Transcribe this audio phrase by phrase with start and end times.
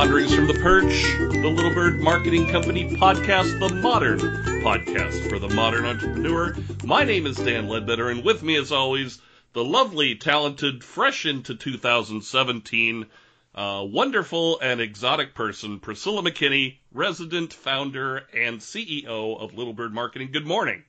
[0.00, 4.18] Ponderings from the Perch, the Little Bird Marketing Company podcast, the modern
[4.64, 6.56] podcast for the modern entrepreneur.
[6.82, 9.20] My name is Dan Ledbetter, and with me, as always,
[9.52, 13.04] the lovely, talented, fresh into 2017,
[13.54, 20.30] uh, wonderful and exotic person, Priscilla McKinney, resident, founder, and CEO of Little Bird Marketing.
[20.32, 20.82] Good morning.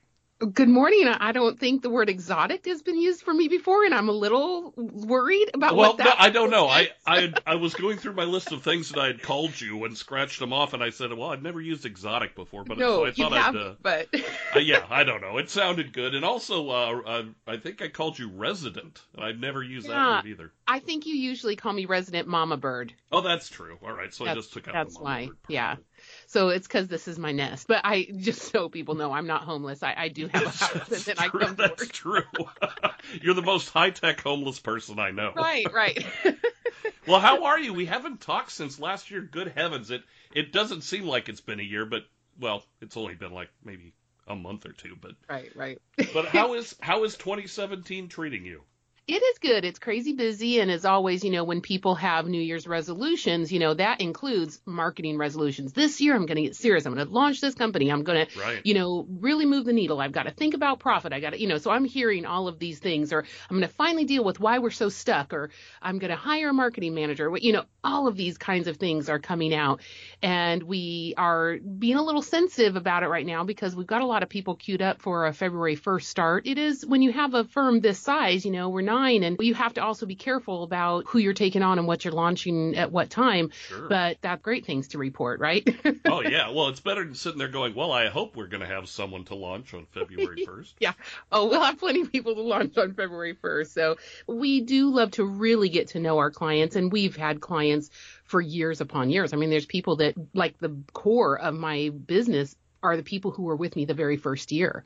[0.50, 1.06] Good morning.
[1.06, 4.12] I don't think the word exotic has been used for me before, and I'm a
[4.12, 6.04] little worried about well, what that.
[6.04, 6.66] no, I don't know.
[6.66, 9.84] I I I was going through my list of things that I had called you
[9.84, 12.96] and scratched them off, and I said, well, I'd never used exotic before, but no,
[12.96, 13.60] so I you thought have, I'd.
[13.60, 14.08] Uh, but
[14.56, 15.38] uh, yeah, I don't know.
[15.38, 19.40] It sounded good, and also, uh, uh, I think I called you resident, and I'd
[19.40, 20.52] never used that word either.
[20.66, 22.92] I think you usually call me resident mama bird.
[23.12, 23.78] Oh, that's true.
[23.84, 25.76] All right, so I just took out that's the mama why, part yeah.
[26.32, 27.68] So it's because this is my nest.
[27.68, 29.82] But I just so people know I'm not homeless.
[29.82, 31.40] I, I do have a house, and then I true.
[31.40, 32.22] come to That's true.
[33.22, 35.32] You're the most high tech homeless person I know.
[35.36, 36.04] Right, right.
[37.06, 37.74] Well, how are you?
[37.74, 39.22] We haven't talked since last year.
[39.22, 42.04] Good heavens, it it doesn't seem like it's been a year, but
[42.38, 43.92] well, it's only been like maybe
[44.28, 44.96] a month or two.
[45.00, 45.78] But right, right.
[46.12, 48.62] but how is how is 2017 treating you?
[49.08, 49.64] It is good.
[49.64, 50.60] It's crazy busy.
[50.60, 54.60] And as always, you know, when people have New Year's resolutions, you know, that includes
[54.64, 55.72] marketing resolutions.
[55.72, 56.86] This year, I'm going to get serious.
[56.86, 57.90] I'm going to launch this company.
[57.90, 60.00] I'm going to, you know, really move the needle.
[60.00, 61.12] I've got to think about profit.
[61.12, 63.68] I got to, you know, so I'm hearing all of these things, or I'm going
[63.68, 65.50] to finally deal with why we're so stuck, or
[65.82, 67.28] I'm going to hire a marketing manager.
[67.28, 69.80] What- You know, all of these kinds of things are coming out.
[70.22, 74.06] And we are being a little sensitive about it right now because we've got a
[74.06, 76.46] lot of people queued up for a February 1st start.
[76.46, 79.54] It is when you have a firm this size, you know, we're nine, and you
[79.54, 82.92] have to also be careful about who you're taking on and what you're launching at
[82.92, 83.50] what time.
[83.68, 83.88] Sure.
[83.88, 85.66] But that's great things to report, right?
[86.06, 86.50] oh yeah.
[86.50, 89.24] Well, it's better than sitting there going, "Well, I hope we're going to have someone
[89.26, 90.92] to launch on February 1st." yeah.
[91.30, 93.68] oh, we'll have plenty of people to launch on February 1st.
[93.68, 97.90] So we do love to really get to know our clients, and we've had clients
[98.24, 99.32] for years upon years.
[99.32, 103.44] I mean, there's people that, like, the core of my business are the people who
[103.44, 104.84] were with me the very first year.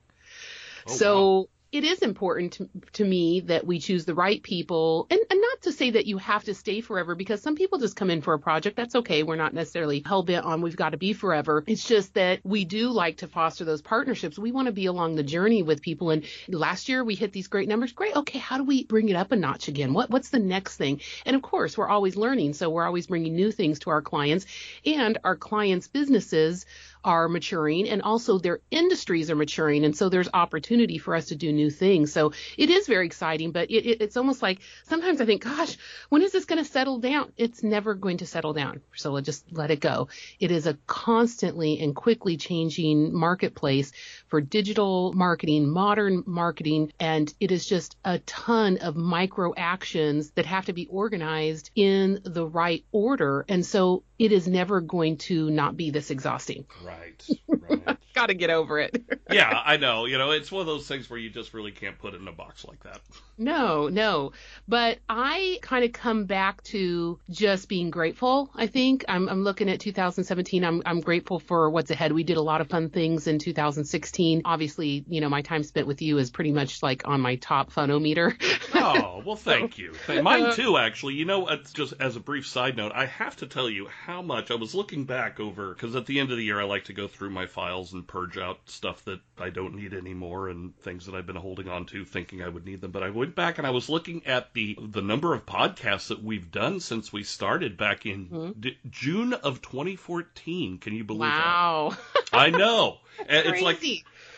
[0.88, 1.48] Oh, so wow.
[1.72, 5.06] It is important to, to me that we choose the right people.
[5.10, 7.96] And, and not to say that you have to stay forever because some people just
[7.96, 8.76] come in for a project.
[8.76, 9.22] That's okay.
[9.22, 11.64] We're not necessarily hell bent on we've got to be forever.
[11.66, 14.38] It's just that we do like to foster those partnerships.
[14.38, 16.10] We want to be along the journey with people.
[16.10, 17.92] And last year we hit these great numbers.
[17.92, 18.16] Great.
[18.16, 18.38] Okay.
[18.38, 19.92] How do we bring it up a notch again?
[19.92, 21.00] What what's the next thing?
[21.24, 22.54] And of course we're always learning.
[22.54, 24.46] So we're always bringing new things to our clients
[24.84, 26.64] and our clients businesses
[27.06, 31.36] are maturing and also their industries are maturing and so there's opportunity for us to
[31.36, 32.12] do new things.
[32.12, 35.78] So it is very exciting but it, it, it's almost like sometimes i think gosh
[36.08, 37.32] when is this going to settle down?
[37.36, 38.80] It's never going to settle down.
[38.94, 40.08] So just let it go.
[40.40, 43.92] It is a constantly and quickly changing marketplace
[44.28, 50.46] for digital marketing modern marketing and it is just a ton of micro actions that
[50.46, 53.44] have to be organized in the right order.
[53.48, 57.26] And so it is never going to not be this exhausting Right.
[57.48, 57.96] Right.
[58.16, 59.04] Got to get over it.
[59.30, 60.06] yeah, I know.
[60.06, 62.26] You know, it's one of those things where you just really can't put it in
[62.26, 63.00] a box like that.
[63.36, 64.32] no, no.
[64.66, 68.50] But I kind of come back to just being grateful.
[68.54, 70.64] I think I'm, I'm looking at 2017.
[70.64, 72.10] I'm, I'm grateful for what's ahead.
[72.10, 74.42] We did a lot of fun things in 2016.
[74.46, 77.70] Obviously, you know, my time spent with you is pretty much like on my top
[77.70, 78.34] funometer.
[78.74, 79.92] Oh, well, thank you.
[80.08, 81.14] Mine uh, too, actually.
[81.14, 84.50] You know, just as a brief side note, I have to tell you how much
[84.50, 86.94] I was looking back over, because at the end of the year, I like to
[86.94, 91.06] go through my files and purge out stuff that I don't need anymore and things
[91.06, 92.90] that I've been holding on to thinking I would need them.
[92.90, 96.22] But I went back and I was looking at the, the number of podcasts that
[96.22, 98.60] we've done since we started back in mm-hmm.
[98.60, 100.78] D- June of 2014.
[100.78, 101.96] Can you believe wow.
[102.14, 102.28] that?
[102.32, 102.98] I know.
[103.28, 103.82] It's like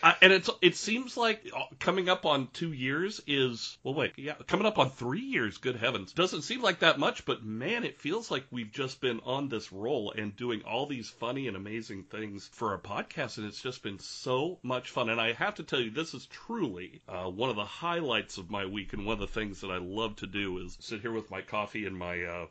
[0.01, 4.13] Uh, and it's it seems like uh, coming up on two years is well wait
[4.17, 6.13] yeah coming up on three years good heavens.
[6.13, 9.71] Doesn't seem like that much but man it feels like we've just been on this
[9.71, 13.83] roll and doing all these funny and amazing things for our podcast and it's just
[13.83, 15.09] been so much fun.
[15.09, 18.49] And I have to tell you this is truly uh, one of the highlights of
[18.49, 21.11] my week and one of the things that I love to do is sit here
[21.11, 22.45] with my coffee and my uh,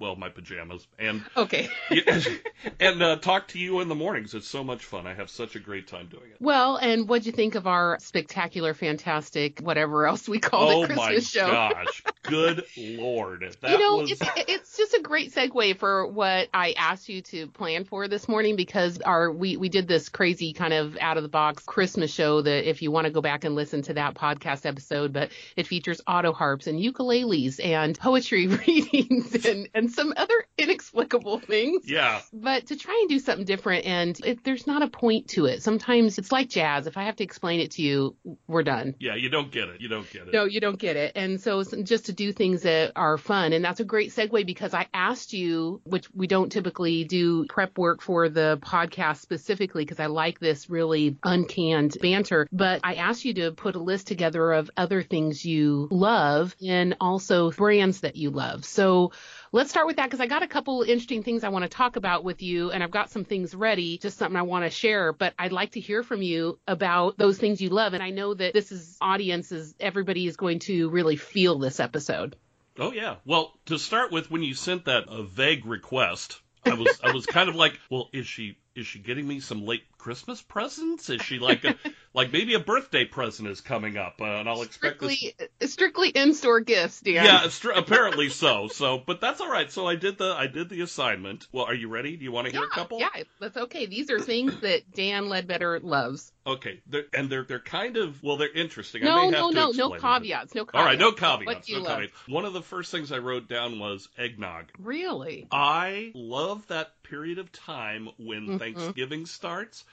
[0.00, 1.68] well my pajamas and Okay.
[2.80, 4.34] and uh, talk to you in the mornings.
[4.34, 5.06] It's so much fun.
[5.06, 6.36] I have such a great time doing it.
[6.40, 10.86] Well, and what'd you think of our spectacular, fantastic, whatever else we called oh it,
[10.86, 11.46] Christmas my show?
[11.46, 12.02] gosh!
[12.34, 12.64] Good
[12.98, 17.08] lord, that you know, was it's it's just a great segue for what I asked
[17.08, 20.96] you to plan for this morning because our we we did this crazy kind of
[21.00, 23.82] out of the box Christmas show that if you want to go back and listen
[23.82, 29.68] to that podcast episode, but it features auto harps and ukuleles and poetry readings and
[29.74, 31.88] and some other inexplicable things.
[31.88, 32.20] Yeah.
[32.32, 35.62] But to try and do something different, and it, there's not a point to it.
[35.62, 36.86] Sometimes it's like jazz.
[36.86, 38.16] If I have to explain it to you,
[38.46, 38.94] we're done.
[38.98, 39.80] Yeah, you don't get it.
[39.80, 40.32] You don't get it.
[40.32, 41.12] No, you don't get it.
[41.14, 43.52] And so just to do things that are fun.
[43.52, 47.78] And that's a great segue because I asked you, which we don't typically do prep
[47.78, 53.24] work for the podcast specifically because I like this really uncanned banter, but I asked
[53.24, 58.16] you to put a list together of other things you love and also brands that
[58.16, 58.64] you love.
[58.64, 59.12] So
[59.54, 61.94] let's start with that because I got a couple interesting things I want to talk
[61.94, 65.12] about with you, and I've got some things ready, just something I want to share.
[65.12, 68.34] But I'd like to hear from you about those things you love, and I know
[68.34, 72.34] that this is audiences, everybody is going to really feel this episode.
[72.78, 73.16] Oh yeah.
[73.24, 77.24] Well, to start with, when you sent that a vague request, I was I was
[77.24, 81.10] kind of like, well, is she is she getting me some late Christmas presents?
[81.10, 81.74] Is she like a,
[82.14, 85.72] like maybe a birthday present is coming up, uh, and I'll expect strictly, this...
[85.72, 87.24] strictly in-store gifts, Dan.
[87.24, 88.68] Yeah, stri- apparently so.
[88.68, 89.70] So, but that's all right.
[89.70, 91.48] So I did the I did the assignment.
[91.52, 92.16] Well, are you ready?
[92.16, 93.00] Do you want to hear yeah, a couple?
[93.00, 93.08] Yeah,
[93.40, 93.86] that's okay.
[93.86, 96.30] These are things that Dan Ledbetter loves.
[96.46, 99.02] Okay, they're, and they're they're kind of well, they're interesting.
[99.02, 100.74] No, no, no, no caveats, no caveats.
[100.74, 101.46] All right, no caveats.
[101.46, 102.12] What do you no caveats.
[102.28, 104.66] One of the first things I wrote down was eggnog.
[104.78, 105.48] Really?
[105.50, 108.58] I love that period of time when Mm-hmm.
[108.58, 109.84] Thanksgiving starts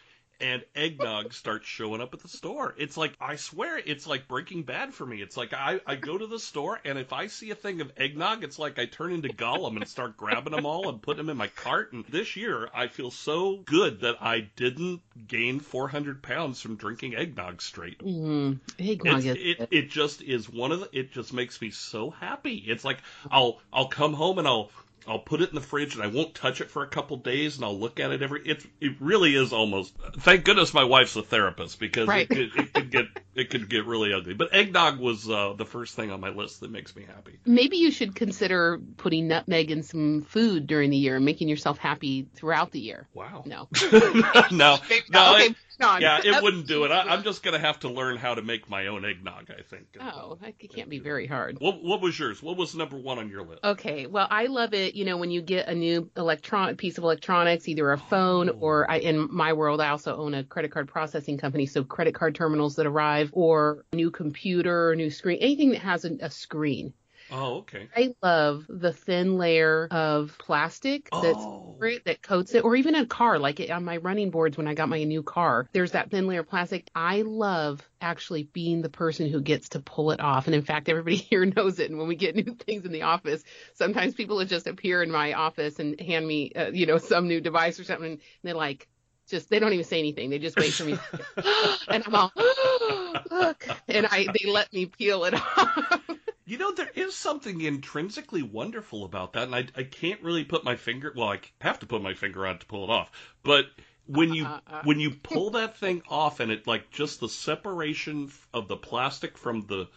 [0.41, 2.75] and eggnog starts showing up at the store.
[2.77, 5.21] It's like I swear it's like Breaking Bad for me.
[5.21, 7.91] It's like I, I go to the store and if I see a thing of
[7.97, 11.29] eggnog, it's like I turn into Gollum and start grabbing them all and putting them
[11.29, 11.93] in my cart.
[11.93, 17.15] And this year I feel so good that I didn't gain 400 pounds from drinking
[17.15, 17.99] eggnog straight.
[17.99, 20.89] Mm, eggnog is it it just is one of the.
[20.91, 22.55] It just makes me so happy.
[22.55, 22.99] It's like
[23.29, 24.71] I'll I'll come home and I'll
[25.07, 27.55] I'll put it in the fridge and I won't touch it for a couple days
[27.55, 28.41] and I'll look at it every.
[28.47, 29.93] It it really is almost.
[30.19, 32.27] Thank goodness my wife's a therapist because Right.
[32.29, 33.05] it, could, it could get
[33.35, 34.33] it could get really ugly.
[34.33, 37.39] But eggnog was uh, the first thing on my list that makes me happy.
[37.45, 41.77] Maybe you should consider putting nutmeg in some food during the year and making yourself
[41.77, 43.07] happy throughout the year.
[43.13, 43.43] Wow.
[43.45, 43.67] No.
[44.51, 44.77] no.
[45.09, 45.35] No.
[45.35, 46.01] okay, it- on.
[46.01, 46.91] yeah, it wouldn't do it.
[46.91, 49.49] I, I'm just gonna have to learn how to make my own eggnog.
[49.49, 49.97] I think.
[49.99, 51.57] Oh, um, that can't be very hard.
[51.59, 52.41] What What was yours?
[52.41, 53.63] What was number one on your list?
[53.63, 54.95] Okay, well, I love it.
[54.95, 58.57] You know, when you get a new electron piece of electronics, either a phone oh.
[58.59, 61.65] or I, in my world, I also own a credit card processing company.
[61.65, 66.05] So credit card terminals that arrive, or a new computer, new screen, anything that has
[66.05, 66.93] a, a screen.
[67.31, 67.89] Oh, okay.
[67.95, 71.47] I love the thin layer of plastic that's
[71.81, 71.85] Oh.
[71.85, 74.67] it, that coats it, or even a car, like it, on my running boards when
[74.67, 75.67] I got my new car.
[75.73, 76.87] There's that thin layer of plastic.
[76.93, 80.45] I love actually being the person who gets to pull it off.
[80.45, 81.89] And in fact, everybody here knows it.
[81.89, 83.43] And when we get new things in the office,
[83.73, 87.27] sometimes people will just appear in my office and hand me, uh, you know, some
[87.27, 88.11] new device or something.
[88.11, 88.87] And they're like,
[89.27, 90.29] just they don't even say anything.
[90.29, 90.99] They just wait for me,
[91.89, 92.31] and I'm all
[93.31, 96.01] look, and I they let me peel it off.
[96.51, 100.65] You know, there is something intrinsically wonderful about that, and I, I can't really put
[100.65, 101.13] my finger.
[101.15, 103.09] Well, I have to put my finger on it to pull it off.
[103.41, 103.67] But
[104.05, 104.81] when you Uh, uh.
[104.83, 109.37] when you pull that thing off, and it like just the separation of the plastic
[109.37, 109.87] from the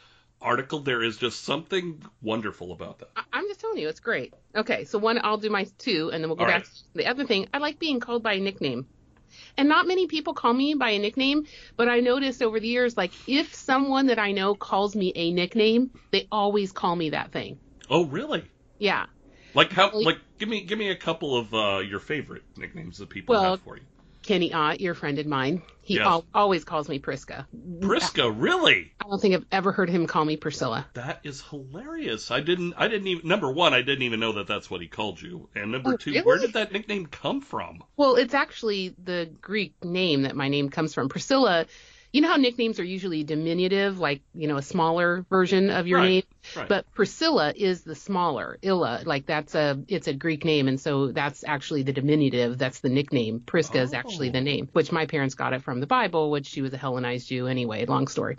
[0.41, 3.11] article, there is just something wonderful about that.
[3.17, 4.33] I- I'm just telling you, it's great.
[4.55, 6.65] Okay, so one, I'll do my two, and then we'll go All back right.
[6.67, 7.49] to the other thing.
[7.53, 8.87] I like being called by a nickname.
[9.57, 11.45] And not many people call me by a nickname,
[11.77, 15.33] but I noticed over the years, like, if someone that I know calls me a
[15.33, 17.59] nickname, they always call me that thing.
[17.89, 18.45] Oh, really?
[18.79, 19.07] Yeah.
[19.55, 19.93] Like how?
[19.95, 23.53] Like give me give me a couple of uh, your favorite nicknames that people Well,
[23.53, 23.85] have for you.
[24.25, 26.07] Kenny Ott, your friend and mine, he Yes.
[26.07, 27.47] al- always calls me Priska.
[27.81, 28.93] Prisca, really?
[29.01, 30.87] I don't think I've ever heard him call me Priscilla.
[30.95, 32.31] That is hilarious.
[32.31, 32.75] I didn't.
[32.77, 33.29] I didn't even.
[33.29, 35.49] Number one, I didn't even know that that's what he called you.
[35.55, 36.25] And number Oh, two, really?
[36.25, 37.85] where did that nickname come from?
[37.97, 41.09] Well, it's actually the Greek name that my name comes from.
[41.11, 41.67] Priscilla,
[42.13, 45.99] you know how nicknames are usually diminutive, like, you know, a smaller version of your
[45.99, 46.23] Right, name?
[46.57, 46.69] Right.
[46.69, 48.59] But Priscilla is the smaller.
[48.63, 50.69] Illa, like that's a, it's a Greek name.
[50.69, 52.59] And so that's actually the diminutive.
[52.59, 53.41] That's the nickname.
[53.41, 54.33] Prisca is actually Oh.
[54.33, 57.29] the name, which my parents got it from the Bible, which she was a Hellenized
[57.29, 57.85] Jew anyway.
[57.87, 58.37] Long story.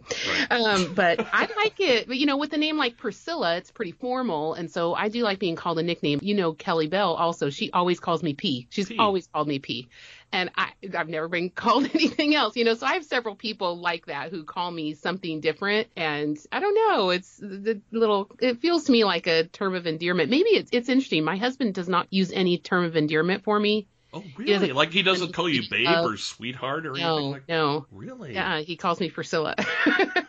[0.50, 0.52] Right.
[0.52, 2.08] Um, but I like it.
[2.08, 5.24] But you know, with a name like Priscilla, it's pretty formal, and so I do
[5.24, 6.20] like being called a nickname.
[6.22, 7.50] You know, Kelly Bell also.
[7.50, 8.68] She always calls me P.
[8.70, 8.98] She's P.
[8.98, 9.88] always called me P,
[10.32, 12.56] and I I've never been called anything else.
[12.56, 16.38] You know, so I have several people like that who call me something different, and
[16.52, 17.10] I don't know.
[17.10, 18.30] It's the little.
[18.40, 20.30] It feels to me like a term of endearment.
[20.30, 21.24] Maybe it's it's interesting.
[21.24, 23.88] My husband does not use any term of endearment for me.
[24.14, 24.72] Oh, really?
[24.72, 27.54] Like he doesn't call you babe or sweetheart or anything No, like that?
[27.54, 27.86] no.
[27.92, 28.34] Really?
[28.34, 29.56] Yeah, he calls me Priscilla.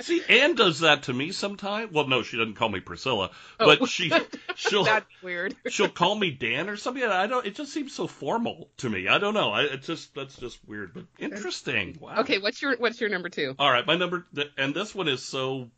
[0.00, 1.92] See, Anne does that to me sometimes.
[1.92, 3.66] Well, no, she doesn't call me Priscilla, Oh.
[3.66, 4.10] but she
[4.56, 5.54] she'll That's weird.
[5.68, 7.02] she'll call me Dan or something.
[7.02, 7.46] I don't.
[7.46, 9.08] It just seems so formal to me.
[9.08, 9.50] I don't know.
[9.52, 11.98] I, it's just that's just weird, but interesting.
[12.00, 12.20] Wow.
[12.20, 13.54] Okay, what's your what's your number two?
[13.58, 14.26] All right, my number,
[14.56, 15.70] and this one is so.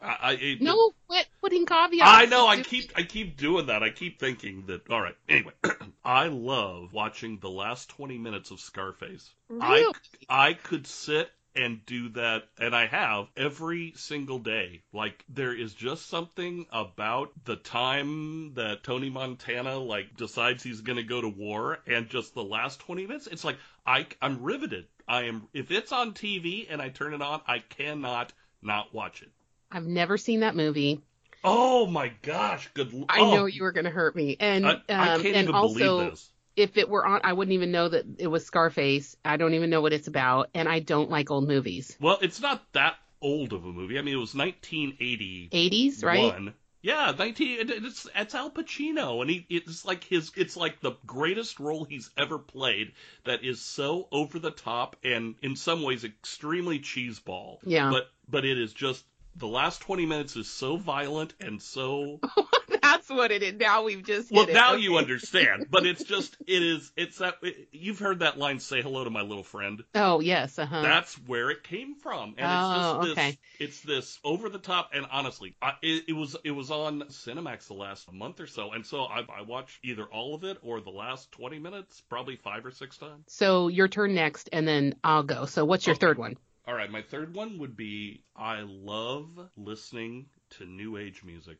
[0.00, 2.02] I, I No, quit putting caveats.
[2.04, 2.46] I know.
[2.46, 3.82] I keep I keep doing that.
[3.82, 4.88] I keep thinking that.
[4.88, 5.16] All right.
[5.28, 5.52] Anyway,
[6.04, 9.28] I love watching the last twenty minutes of Scarface.
[9.48, 9.92] Really?
[10.28, 11.28] I I could sit
[11.58, 14.82] and do that, and I have every single day.
[14.92, 20.96] Like there is just something about the time that Tony Montana like decides he's going
[20.96, 23.26] to go to war, and just the last twenty minutes.
[23.26, 24.86] It's like I I'm riveted.
[25.08, 25.48] I am.
[25.52, 29.30] If it's on TV and I turn it on, I cannot not watch it.
[29.70, 31.02] I've never seen that movie.
[31.42, 32.68] Oh my gosh!
[32.74, 32.94] Good.
[32.94, 35.26] l- I oh, know you were going to hurt me, and I, um, I can't
[35.26, 36.30] and even also believe this.
[36.58, 39.16] If it were on, I wouldn't even know that it was Scarface.
[39.24, 41.96] I don't even know what it's about, and I don't like old movies.
[42.00, 43.98] Well, it's not that old of a movie.
[43.98, 45.50] I mean, it was 1981.
[45.50, 46.54] 80s, right?
[46.80, 47.70] Yeah, 19.
[47.70, 52.10] It's it's Al Pacino, and he it's like his it's like the greatest role he's
[52.16, 52.92] ever played.
[53.24, 57.58] That is so over the top and in some ways extremely cheeseball.
[57.64, 57.90] Yeah.
[57.90, 59.04] But but it is just
[59.36, 62.20] the last 20 minutes is so violent and so
[63.08, 63.54] That's what it is.
[63.54, 64.82] Now we've just well now Okay.
[64.82, 67.36] you understand but it's just it is it's that
[67.72, 70.82] you've heard that line say hello to my little friend Oh yes, uh huh.
[70.82, 73.18] That's where it came from, and Oh, it's just this.
[73.18, 73.38] okay.
[73.60, 77.66] It's this over the top, and honestly, I, it, it was it was on Cinemax
[77.66, 80.80] the last month or so, and so I, I watched either all of it or
[80.80, 83.24] the last twenty minutes, probably five or six times.
[83.28, 85.46] So your turn next, and then I'll go.
[85.46, 86.00] So what's your Okay.
[86.00, 86.36] third one?
[86.68, 90.26] All right, my third one would be I love listening
[90.58, 91.58] to new age music.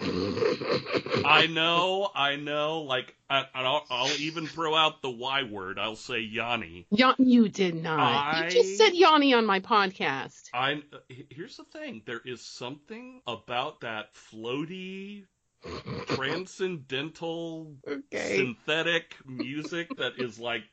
[0.00, 2.82] I know, I know.
[2.82, 5.78] Like, I, I'll, I'll even throw out the Y word.
[5.78, 6.86] I'll say Yanni.
[6.90, 8.00] Yan- you did not.
[8.00, 10.42] I- You just said Yanni on my podcast.
[10.52, 10.82] I
[11.30, 12.02] here's the thing.
[12.06, 15.24] There is something about that floaty,
[16.06, 18.36] transcendental, Okay.
[18.36, 20.64] synthetic music that is like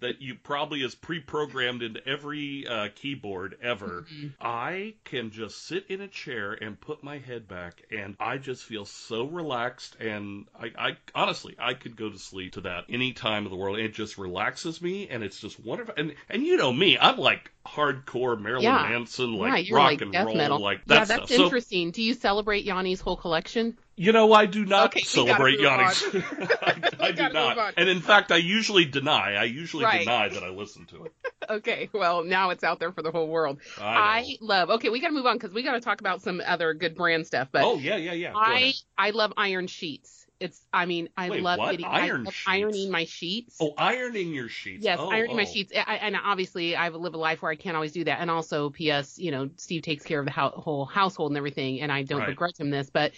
[0.00, 4.06] that you probably is pre-programmed into every uh, keyboard ever.
[4.12, 4.32] Mhm.
[4.40, 8.64] I can just sit in a chair and put my head back, and I just
[8.64, 9.96] feel so relaxed.
[10.00, 13.56] And I, I honestly, I could go to sleep to that any time of the
[13.56, 13.78] world.
[13.78, 15.94] It just relaxes me, and it's just wonderful.
[15.96, 18.88] And and you know me, I'm like hardcore Marilyn Yeah.
[18.88, 20.58] Manson, like you're rock like and roll, metal.
[20.60, 21.30] like that yeah, that's stuff.
[21.30, 21.90] So interesting.
[21.90, 23.76] Do you celebrate Yanni's whole collection?
[23.96, 26.02] You know, I do not Okay, celebrate Yanni's.
[26.62, 29.34] I, I do not, and in fact, I usually deny.
[29.34, 30.00] I usually Right.
[30.00, 31.12] deny that I listen to it.
[31.50, 33.58] Okay, well now it's out there for the whole world.
[33.78, 34.20] I.
[34.24, 34.70] I love.
[34.70, 36.94] Okay, we got to move on because we got to talk about some other good
[36.94, 37.48] brand stuff.
[37.52, 38.32] But oh yeah, yeah, yeah.
[38.32, 38.74] Go I ahead.
[38.96, 40.24] I love iron sheets.
[40.40, 41.70] It's I mean I Wait, love what?
[41.72, 43.58] getting I Iron ironing my sheets.
[43.60, 44.84] Oh, ironing your sheets.
[44.84, 45.52] Yes, oh, ironing my oh.
[45.52, 48.20] sheets, I, and obviously I've live a life where I can't always do that.
[48.20, 49.18] And also, P.S.
[49.18, 52.20] You know, Steve takes care of the hou- whole household and everything, and I don't
[52.20, 52.28] Right.
[52.30, 52.88] begrudge him this.
[52.90, 53.12] But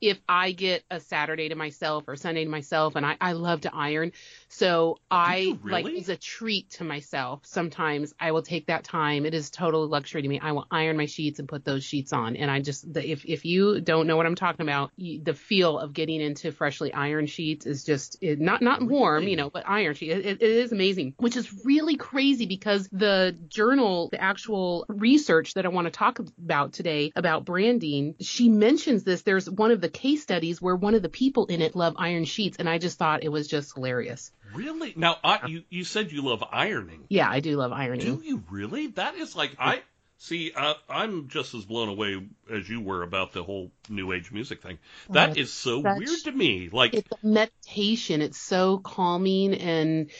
[0.00, 3.62] if I get a Saturday to myself or Sunday to myself, and I, I love
[3.62, 4.12] to iron,
[4.52, 6.00] so I you like really?
[6.00, 7.42] as a treat to myself.
[7.44, 9.24] Sometimes I will take that time.
[9.24, 10.40] It is total luxury to me.
[10.40, 13.24] I will iron my sheets and put those sheets on, and I just the, if
[13.24, 16.92] if you don't know what I'm talking about, you, the feel of getting into freshly
[16.92, 20.10] ironed sheets is just it, not not warm, you know, but iron sheet.
[20.10, 25.64] It, it is amazing, which is really crazy because the journal, the actual research that
[25.64, 29.22] I want to talk about today about branding, she mentions this.
[29.22, 32.24] There's one of the case studies where one of the people in it love iron
[32.24, 34.32] sheets, and I just thought it was just hilarious.
[34.54, 34.92] Really?
[34.96, 37.04] Now, I, you you said you love ironing.
[37.08, 38.16] Yeah, I do love ironing.
[38.16, 38.88] Do you really?
[38.88, 39.82] That is like I
[40.18, 40.52] see.
[40.54, 44.62] Uh, I'm just as blown away as you were about the whole new age music
[44.62, 44.78] thing.
[45.10, 46.68] That Oh, is so such- weird to me.
[46.72, 48.22] Like, It's a meditation.
[48.22, 50.10] It's so calming and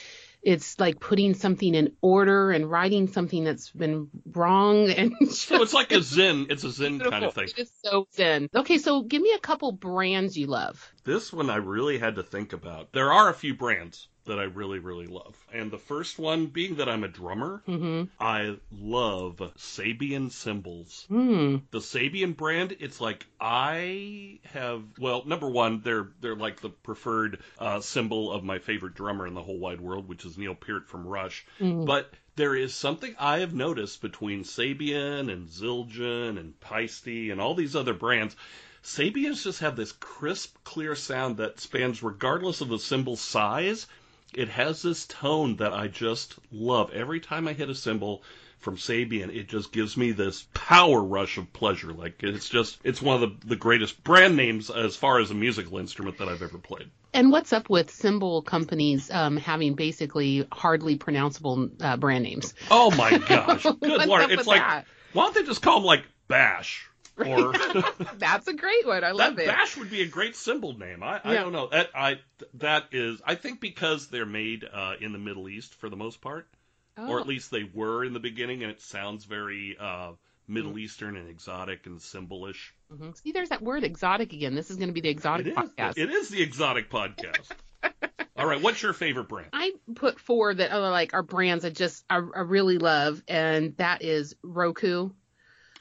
[0.42, 5.74] it's like putting something in order and writing something that's been wrong and so it's
[5.74, 6.46] like a zen.
[6.48, 7.44] It's a zen kind of thing.
[7.48, 8.48] It is so zen.
[8.54, 10.90] Okay, so give me a couple brands you love.
[11.04, 12.92] This one I really had to think about.
[12.94, 15.36] There are a few brands that I really, really love.
[15.52, 18.04] And the first one, being that I'm a drummer, Mm-hmm.
[18.20, 21.04] I love Sabian cymbals.
[21.08, 21.56] Hmm.
[21.70, 24.82] The Sabian brand, it's like I have.
[24.98, 29.34] Well, number one, they're they're like the preferred uh, cymbal of my favorite drummer in
[29.34, 31.44] the whole wide world, which is Neil Peart from Rush.
[31.60, 31.86] Mhm.
[31.86, 37.54] But there is something I have noticed between Sabian and Zildjian and Paiste and all
[37.54, 38.36] these other brands.
[38.82, 43.86] Sabians just have this crisp, clear sound that spans regardless of the cymbal size.
[44.34, 46.92] It has this tone that I just love.
[46.92, 48.22] Every time I hit a cymbal
[48.58, 51.92] from Sabian, it just gives me this power rush of pleasure.
[51.92, 55.34] Like it's just, it's one of the, the greatest brand names as far as a
[55.34, 56.90] musical instrument that I've ever played.
[57.12, 62.54] And what's up with cymbal companies um, having basically hardly pronounceable uh, brand names?
[62.70, 63.62] Oh my gosh.
[63.80, 64.30] Good lord.
[64.30, 64.84] It's like, that?
[65.12, 66.88] why don't they just call them like Bash?
[67.16, 67.52] Or
[68.18, 69.04] That's a great one.
[69.04, 69.48] I love that it.
[69.48, 71.02] Bash would be a great cymbal name.
[71.02, 71.42] I, I Yeah.
[71.42, 71.68] don't know.
[71.68, 72.18] That I
[72.54, 76.20] that is I think because they're made uh, in the Middle East for the most
[76.20, 76.48] part,
[76.96, 77.08] Oh.
[77.08, 80.12] or at least they were in the beginning, and it sounds very uh,
[80.48, 82.72] Middle Eastern and exotic and symbolish.
[82.92, 83.10] Mm-hmm.
[83.22, 84.54] See, there's that word exotic again.
[84.54, 85.56] This is going to be the exotic It is.
[85.56, 85.98] podcast.
[85.98, 87.50] It is the exotic podcast.
[88.36, 89.50] All right, what's your favorite brand?
[89.52, 93.76] I put four that are like our brands I just I, I really love, and
[93.76, 95.10] that is Roku.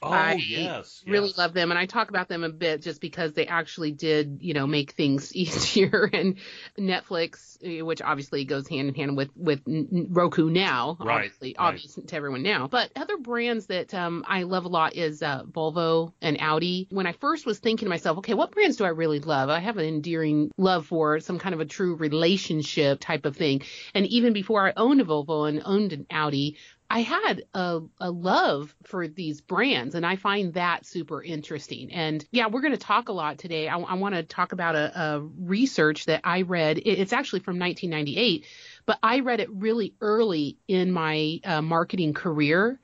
[0.01, 1.37] Oh I yes, Really yes.
[1.37, 4.53] love them, and I talk about them a bit just because they actually did, you
[4.53, 6.09] know, make things easier.
[6.11, 6.37] And
[6.77, 11.67] Netflix, eh, which obviously goes hand in hand with with Roku now, Right, obviously, right.
[11.75, 12.67] obvious to everyone now.
[12.67, 16.87] But other brands that um, I love a lot is uh, Volvo and Audi.
[16.91, 19.49] When I first was thinking to myself, okay, what brands do I really love?
[19.49, 23.61] I have an endearing love for some kind of a true relationship type of thing.
[23.93, 26.57] And even before I owned a Volvo and owned an Audi,
[26.91, 31.91] I had a, a love for these brands, and I find that super interesting.
[31.91, 33.67] And yeah, we're going to talk a lot today.
[33.67, 36.79] I, I want to talk about a, a research that I read.
[36.83, 38.45] It's actually from 1998,
[38.87, 42.79] but I read it really early in my uh, marketing career.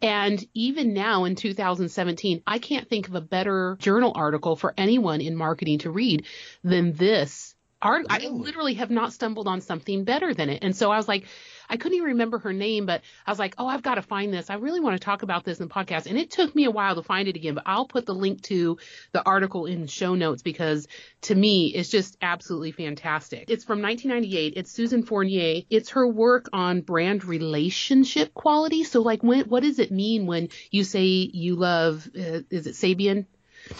[0.00, 5.20] And even now in 2017, I can't think of a better journal article for anyone
[5.20, 6.26] in marketing to read
[6.62, 7.56] than this.
[7.80, 10.64] Art- I literally have not stumbled on something better than it.
[10.64, 11.26] And so I was like,
[11.68, 14.32] I couldn't even remember her name, but I was like, oh, I've got to find
[14.32, 14.50] this.
[14.50, 16.06] I really want to talk about this in the podcast.
[16.06, 18.42] And it took me a while to find it again, but I'll put the link
[18.42, 18.78] to
[19.12, 20.88] the article in show notes because
[21.22, 23.44] to me, it's just absolutely fantastic.
[23.48, 24.54] It's from 1998.
[24.56, 25.62] It's Susan Fournier.
[25.70, 28.84] It's her work on brand relationship quality.
[28.84, 32.74] So like, when, what does it mean when you say you love, uh, is it
[32.74, 33.26] Sabian?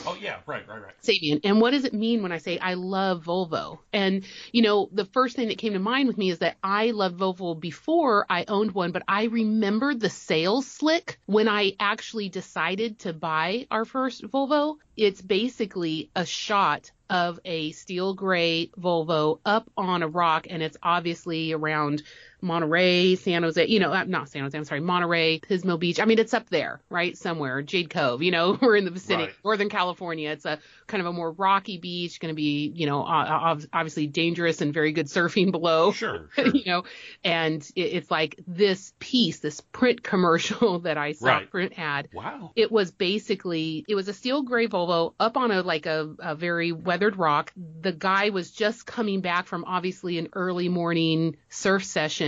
[0.06, 0.94] Oh yeah, right, right, right.
[1.02, 1.40] Sabian.
[1.44, 3.78] And what does it mean when I say I love Volvo?
[3.92, 6.90] And, you know, the first thing that came to mind with me is that I
[6.90, 12.28] loved Volvo before I owned one, but I remember the sales slick when I actually
[12.28, 14.76] decided to buy our first Volvo.
[14.96, 20.76] It's basically a shot of a steel gray Volvo up on a rock, and it's
[20.82, 22.02] obviously around
[22.40, 26.00] Monterey, San Jose, you know, uh, not San Jose, I'm sorry, Monterey, Pismo Beach.
[26.00, 27.16] I mean, it's up there, right?
[27.16, 29.34] Somewhere, Jade Cove, you know, we're in the vicinity, Right.
[29.44, 30.30] Northern California.
[30.30, 34.60] It's a kind of a more rocky beach, going to be, you know, obviously dangerous
[34.60, 35.92] and very good surfing below.
[35.92, 36.46] Sure, sure.
[36.54, 36.84] you know,
[37.24, 41.50] and it's like this piece, this print commercial that I saw, Right.
[41.50, 42.08] print ad.
[42.12, 42.52] Wow.
[42.56, 46.34] It was basically it was a steel gray Volvo up on a like a, a
[46.34, 47.52] very weathered rock.
[47.80, 52.27] The guy was just coming back from obviously an early morning surf session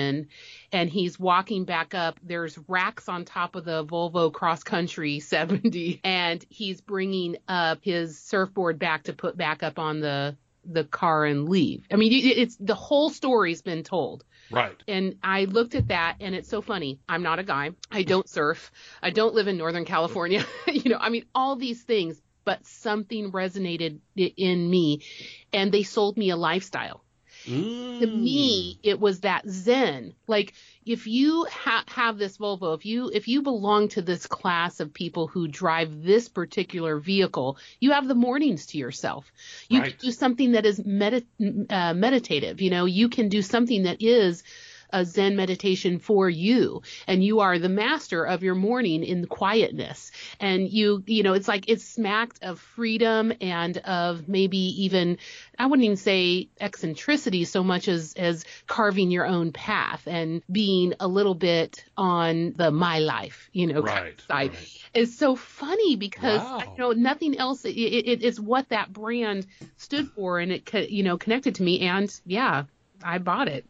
[0.72, 2.18] and he's walking back up.
[2.22, 8.18] There's racks on top of the Volvo Cross Country 70 and he's bringing up his
[8.18, 11.86] surfboard back to put back up on the the car and leave.
[11.90, 14.24] I mean, it's the whole story's been told.
[14.50, 14.76] Right.
[14.88, 17.00] And I looked at that and it's so funny.
[17.08, 17.70] I'm not a guy.
[17.90, 18.72] I don't surf.
[19.02, 20.44] I don't live in Northern California.
[20.66, 25.02] you know, I mean, all these things, but something resonated in me
[25.52, 27.04] and they sold me a lifestyle.
[27.50, 28.22] To Mm.
[28.22, 30.14] me, it was that zen.
[30.26, 30.54] Like
[30.86, 34.94] if you ha- have this Volvo, if you if you belong to this class of
[34.94, 39.30] people who drive this particular vehicle, you have the mornings to yourself.
[39.68, 39.90] You Right.
[39.90, 41.26] can do something that is medi-
[41.68, 42.60] uh, meditative.
[42.60, 44.42] You know, you can do something that is
[44.92, 50.10] a Zen meditation for you, and you are the master of your morning in quietness.
[50.40, 55.18] And you, you know, it's like it's smacked of freedom and of maybe even,
[55.58, 60.94] I wouldn't even say eccentricity so much as as carving your own path and being
[61.00, 64.20] a little bit on the my life, you know, Right.
[64.28, 64.68] side right.
[64.94, 66.74] is so funny because I Wow.
[66.78, 67.64] know nothing else.
[67.64, 71.80] It, it, it's what that brand stood for, and it you know connected to me.
[71.80, 72.64] And yeah,
[73.02, 73.66] I bought it.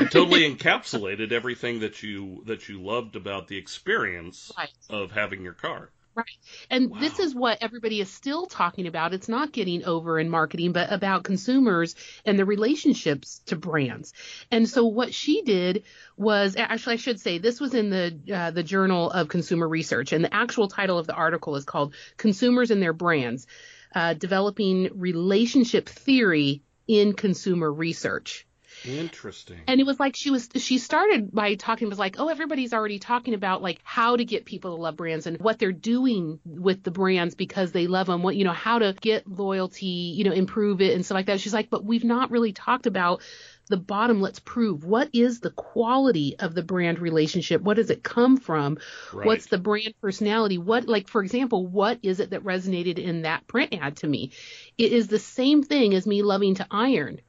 [0.00, 4.70] It totally encapsulated everything that you that you loved about the experience Right.
[4.90, 5.90] of having your car.
[6.14, 6.26] Right.
[6.68, 9.14] And this is what everybody is still talking about.
[9.14, 14.12] It's not getting over in marketing, but about consumers and the relationships to brands.
[14.50, 15.84] And so what she did
[16.16, 20.12] was actually I should say this was in the uh, the Journal of Consumer Research,
[20.12, 23.46] and the actual title of the article is called "Consumers and Their Brands:
[23.94, 28.44] uh, Developing Relationship Theory in Consumer Research."
[28.84, 29.58] Interesting.
[29.66, 32.98] And it was like she was she started by talking was like, oh, everybody's already
[32.98, 36.82] talking about like how to get people to love brands and what they're doing with
[36.82, 39.86] the brands because they love them, what you know, how to get loyalty,
[40.16, 41.40] you know, improve it and stuff like that.
[41.40, 43.22] She's like, but we've not really talked about
[43.68, 48.02] the bottom let's prove what is the quality of the brand relationship what does it
[48.02, 48.78] come from
[49.12, 49.26] Right.
[49.26, 53.46] what's the brand personality what like for example what is it that resonated in that
[53.46, 54.32] print ad to me
[54.78, 57.20] it is the same thing as me loving to iron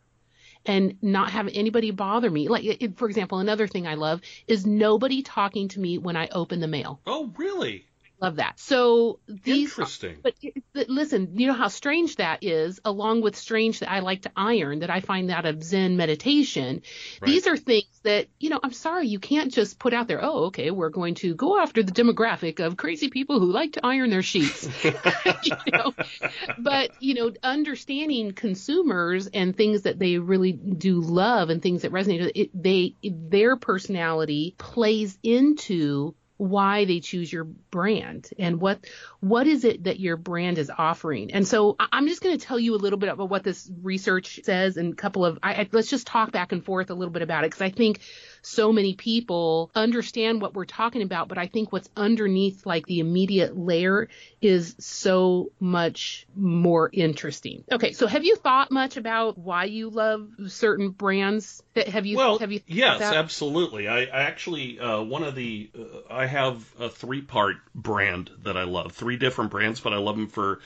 [0.70, 2.48] and not have anybody bother me.
[2.48, 6.60] Like, for example, another thing I love is nobody talking to me when I open
[6.60, 7.02] the mail.
[7.08, 7.88] Oh, really?
[8.22, 8.60] Love that.
[8.60, 10.18] So these Interesting.
[10.22, 10.36] But,
[10.74, 14.32] but listen, you know how strange that is, along with strange that I like to
[14.36, 16.82] iron, that I find that of Zen meditation.
[17.22, 17.30] Right.
[17.30, 20.46] These are things that, you know, I'm sorry, you can't just put out there, oh,
[20.46, 24.10] okay, we're going to go after the demographic of crazy people who like to iron
[24.10, 24.68] their sheets.
[24.84, 25.94] you know?
[26.58, 31.92] But, you know, understanding consumers and things that they really do love and things that
[31.92, 38.88] resonate, it, they, their personality plays into why they choose your brand and what
[39.20, 41.34] what is it that your brand is offering.
[41.34, 44.40] And so I'm just going to tell you a little bit about what this research
[44.46, 47.12] says and a couple of I, I, let's just talk back and forth a little
[47.12, 48.00] bit about it because I think
[48.42, 53.00] so many people understand what we're talking about, but I think what's underneath like the
[53.00, 54.10] immediate layer
[54.42, 57.64] is so much more interesting.
[57.72, 61.62] Okay, so have you thought much about why you love certain brands?
[61.76, 63.16] Have you well, have you yes, that?
[63.16, 63.88] absolutely.
[63.88, 68.58] I, I actually uh, one of the uh, I have a three part brand that
[68.58, 70.60] I love, three different brands, but I love them for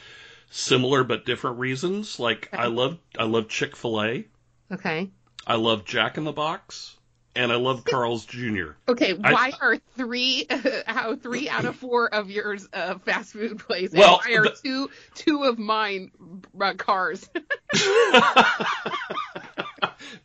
[0.50, 2.20] similar but different reasons.
[2.20, 4.26] Like I love I love Chick Fil A,
[4.74, 5.12] Okay.
[5.46, 6.98] I love Jack in the Box,
[7.36, 8.72] and I love Carl's Jr.
[8.88, 10.46] Okay, I- why are three
[10.86, 13.98] how three out of four of yours uh, fast food places?
[13.98, 16.12] Well, why are the- two two of mine
[16.60, 17.28] uh, cars?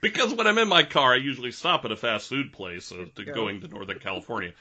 [0.01, 3.07] because when I'm in my car, I usually stop at a fast food place uh,
[3.17, 4.53] to going to Northern California.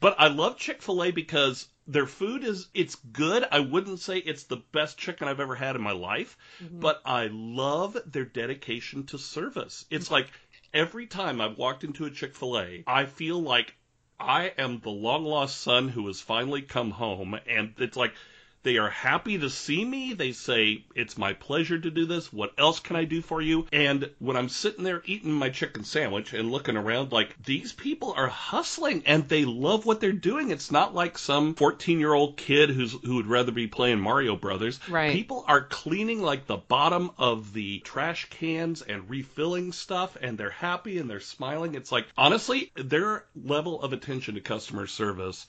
[0.00, 3.44] But I love Chick Fil A because their food is it's good.
[3.52, 6.38] I wouldn't say it's the best chicken I've ever had in my life,
[6.72, 9.84] but I love their dedication to service.
[9.90, 10.28] It's like
[10.72, 13.74] every time I've walked into a Chick Fil A, I feel like
[14.18, 18.14] I am the long lost son who has finally come home, and it's like
[18.62, 20.12] they are happy to see me.
[20.12, 22.32] They say, It's my pleasure to do this.
[22.32, 23.66] What else can I do for you?
[23.72, 28.12] And when I'm sitting there eating my chicken sandwich and looking around, like, these people
[28.16, 30.50] are hustling and they love what they're doing.
[30.50, 34.36] It's not like some 14 year old kid who's, who would rather be playing Mario
[34.36, 34.78] Brothers.
[34.88, 35.12] Right.
[35.12, 40.50] People are cleaning like the bottom of the trash cans and refilling stuff and they're
[40.50, 41.74] happy and they're smiling.
[41.74, 45.46] It's like, honestly, their level of attention to customer service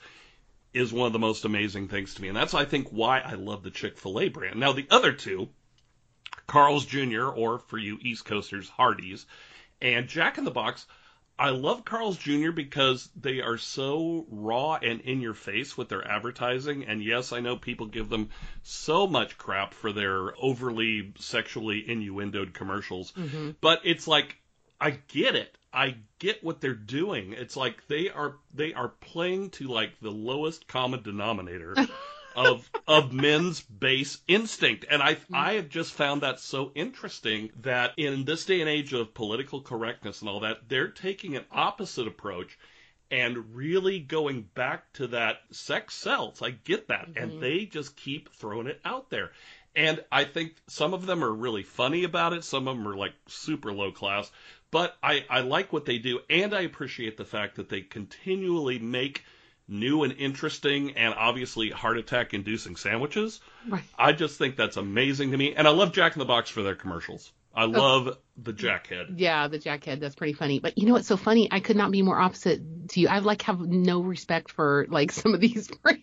[0.74, 2.28] is one of the most amazing things to me.
[2.28, 4.58] And that's, I think, why I love the Chick fil A brand.
[4.58, 5.48] Now, the other two,
[6.46, 9.26] Carl's Jr., or for you East Coasters, Hardee's,
[9.80, 10.86] and Jack in the Box,
[11.38, 12.52] I love Carl's Jr.
[12.52, 16.84] because they are so raw and in your face with their advertising.
[16.84, 18.30] And yes, I know people give them
[18.62, 23.52] so much crap for their overly sexually innuendoed commercials, mm-hmm.
[23.60, 24.36] but it's like,
[24.80, 25.56] I get it.
[25.72, 27.32] I get what they're doing.
[27.32, 31.74] It's like they are they are playing to like the lowest common denominator
[32.36, 34.84] of of men's base instinct.
[34.90, 35.34] And I mm-hmm.
[35.34, 39.60] I have just found that so interesting that in this day and age of political
[39.60, 42.58] correctness and all that, they're taking an opposite approach
[43.10, 46.40] and really going back to that sex sells.
[46.40, 47.08] I get that.
[47.14, 47.40] And mm-hmm.
[47.40, 49.32] they just keep throwing it out there.
[49.76, 52.44] And I think some of them are really funny about it.
[52.44, 54.30] Some of them are like super low class.
[54.72, 56.18] But I, I like what they do.
[56.28, 59.22] And I appreciate the fact that they continually make
[59.68, 63.40] new and interesting and obviously heart attack inducing sandwiches.
[63.68, 63.84] Right.
[63.96, 65.54] I just think that's amazing to me.
[65.54, 67.30] And I love Jack in the Box for their commercials.
[67.54, 67.68] I oh.
[67.68, 69.18] love the Jackhead.
[69.18, 70.00] Yeah, the jackhead.
[70.00, 70.58] That's pretty funny.
[70.58, 71.48] But you know what's so funny?
[71.50, 73.08] I could not be more opposite to you.
[73.08, 76.02] I like have no respect for like some of these brands.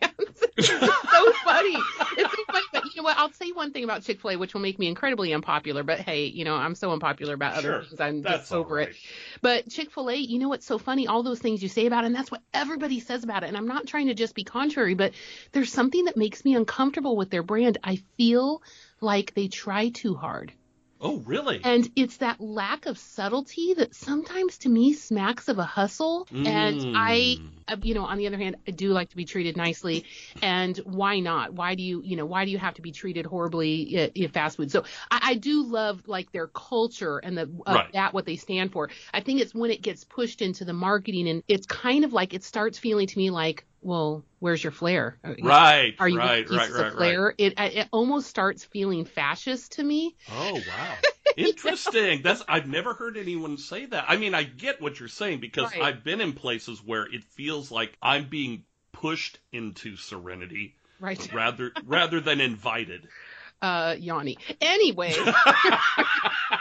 [0.58, 1.78] it's so funny.
[2.18, 2.66] It's so funny.
[2.84, 3.18] But you know what?
[3.18, 5.84] I'll say one thing about Chick Fil A, which will make me incredibly unpopular.
[5.84, 8.00] But hey, you know I'm so unpopular about other Sure, things.
[8.00, 8.96] I'm just over all it.
[9.42, 11.08] But Chick Fil A, you know what's so funny?
[11.08, 13.48] All those things you say about it, and that's what everybody says about it.
[13.48, 15.14] And I'm not trying to just be contrary, but
[15.52, 17.78] there's something that makes me uncomfortable with their brand.
[17.84, 18.62] I feel
[19.02, 20.54] like they try too hard.
[21.02, 21.62] Oh, really?
[21.64, 26.28] And it's that lack of subtlety that sometimes to me smacks of a hustle.
[26.46, 27.52] And I, Mm.
[27.68, 30.06] uh, you know, on the other hand, I do like to be treated nicely.
[30.42, 31.54] And why not?
[31.54, 34.58] Why do you, you know, why do you have to be treated horribly at fast
[34.58, 34.72] food?
[34.72, 37.92] So I, I do love like their culture and the of Right.
[37.94, 38.90] that what they stand for.
[39.14, 42.34] I think it's when it gets pushed into the marketing and it's kind of like
[42.34, 45.18] it starts feeling to me like, well, where's your flair?
[45.42, 46.94] Right, Are you right, right, right, right.
[46.96, 47.36] flair?
[47.38, 50.16] It it almost starts feeling fascist to me.
[50.32, 50.98] Oh wow.
[51.38, 52.22] Interesting.
[52.22, 54.06] That's I've never heard anyone say that.
[54.08, 55.82] I mean, I get what you're saying because Right.
[55.82, 61.30] I've been in places where it feels like I'm being pushed into serenity Right.
[61.34, 63.08] rather rather than invited.
[63.62, 64.38] uh Yanni.
[64.62, 65.14] Anyway,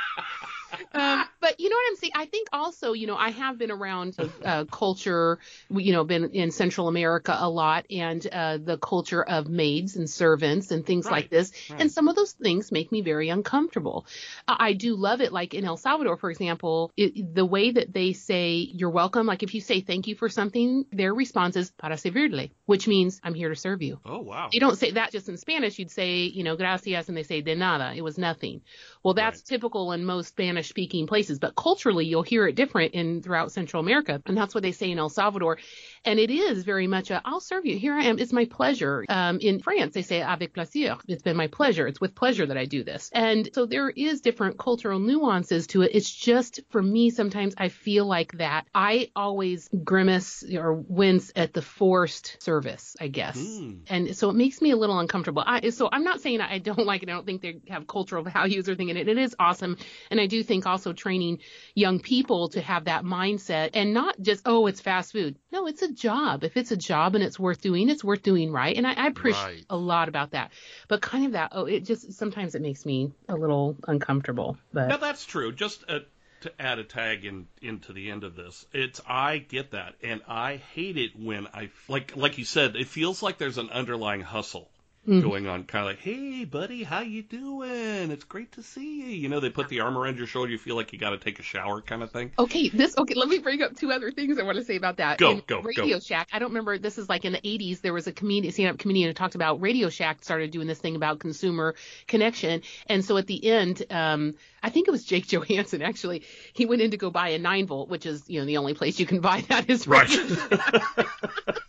[1.58, 2.12] but you know what I'm saying?
[2.14, 5.38] I think also, you know, I have been around uh, culture,
[5.70, 10.08] you know, been in Central America a lot, and uh, the culture of maids and
[10.08, 11.52] servants and things Right, like this.
[11.70, 11.80] right.
[11.80, 14.06] And some of those things make me very uncomfortable.
[14.46, 15.32] Uh, I do love it.
[15.32, 19.42] Like in El Salvador, for example, it, the way that they say you're welcome, like
[19.42, 23.34] if you say thank you for something, their response is para servirle, which means I'm
[23.34, 24.00] here to serve you.
[24.04, 24.48] Oh wow.
[24.52, 25.78] You don't say that just in Spanish.
[25.78, 27.92] You'd say, you know, gracias, and they say de nada.
[27.96, 28.62] It was nothing.
[29.04, 29.44] Well, that's Right.
[29.46, 33.80] typical in most Spanish speaking places, but culturally you'll hear it different in throughout Central
[33.82, 34.20] America.
[34.26, 35.58] And that's what they say in El Salvador.
[36.04, 37.78] And it is very much a, I'll serve you.
[37.78, 38.18] Here I am.
[38.18, 39.04] It's my pleasure.
[39.08, 40.96] Um, in France, they say avec plaisir.
[41.08, 41.86] It's been my pleasure.
[41.86, 43.10] It's with pleasure that I do this.
[43.12, 45.92] And so there is different cultural nuances to it.
[45.94, 51.52] It's just for me, sometimes I feel like that I always grimace or wince at
[51.52, 53.72] the forced service, I guess Hmm.
[53.88, 55.42] and so it makes me a little uncomfortable.
[55.46, 57.08] I, so I'm not saying I don't like it.
[57.08, 59.08] I don't think they have cultural values or in it.
[59.08, 59.76] It is awesome,
[60.10, 61.38] and I do think also training
[61.74, 65.36] young people to have that mindset and not just oh it's fast food.
[65.52, 66.44] No, it's a job.
[66.44, 68.76] If it's a job and it's worth doing, it's worth doing right.
[68.76, 69.64] And I, I appreciate Right.
[69.70, 70.52] a lot about that.
[70.88, 74.56] But kind of that oh it just sometimes it makes me a little uncomfortable.
[74.72, 75.52] But Now that's true.
[75.52, 76.00] Just uh,
[76.40, 80.20] to add a tag in into the end of this, it's I get that, and
[80.28, 84.20] I hate it when I like like you said, it feels like there's an underlying
[84.20, 84.70] hustle
[85.08, 85.22] Mhm.
[85.22, 88.10] going on, kind of like, hey buddy, how you doing?
[88.10, 89.06] It's great to see you.
[89.06, 91.18] You know, they put the arm around your shoulder, you feel like you got to
[91.18, 92.32] take a shower, kind of thing.
[92.38, 93.14] Okay, this okay.
[93.14, 95.18] Let me bring up two other things I want to say about that.
[95.18, 95.68] Go, in go, go.
[95.68, 96.28] Radio Shack.
[96.32, 96.78] I don't remember.
[96.78, 97.80] This is like in the 80s.
[97.80, 100.94] There was a comedian, stand-up comedian, who talked about Radio Shack started doing this thing
[100.96, 101.74] about consumer
[102.06, 106.24] connection, and so at the end, um, I think it was Jake Johannsen actually.
[106.52, 108.74] He went in to go buy a nine volt, which is you know the only
[108.74, 110.10] place you can buy that is Right.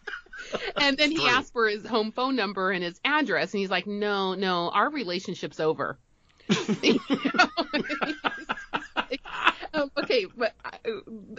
[0.81, 3.85] And then he asked for his home phone number and his address, and he's like,
[3.85, 5.97] "No, no, our relationship's over."
[6.81, 7.49] You know?
[9.73, 10.77] um, okay, but I,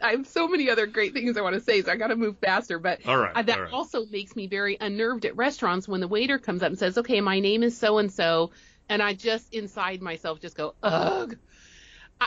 [0.03, 2.17] I have so many other great things I want to say, so I got to
[2.17, 2.79] move faster.
[2.79, 3.73] But all right, uh, that right.
[3.73, 7.21] also makes me very unnerved at restaurants when the waiter comes up and says, "Okay,
[7.21, 8.53] my name is so and so,"
[8.89, 11.37] and I just inside myself just go, "Ugh."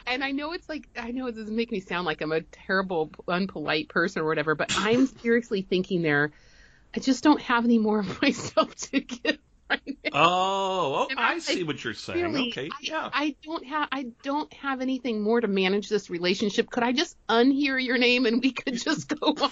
[0.08, 2.42] And I know it's like I know it doesn't make me sound like I'm a
[2.42, 6.32] terrible, unpolite person or whatever, but I'm seriously thinking there,
[6.96, 9.38] I just don't have any more of myself to give
[9.70, 10.12] right now.
[10.14, 12.22] Oh, oh I I- see what you're saying.
[12.24, 13.10] Really, okay, I, yeah.
[13.12, 16.70] I don't have I don't have anything more to manage this relationship.
[16.70, 19.52] Could I just unhear your name and we could just go on?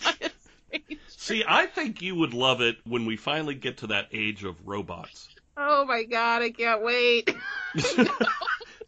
[1.08, 4.56] See, I think you would love it when we finally get to that age of
[4.68, 5.30] robots.
[5.58, 7.34] oh my god, I can't wait.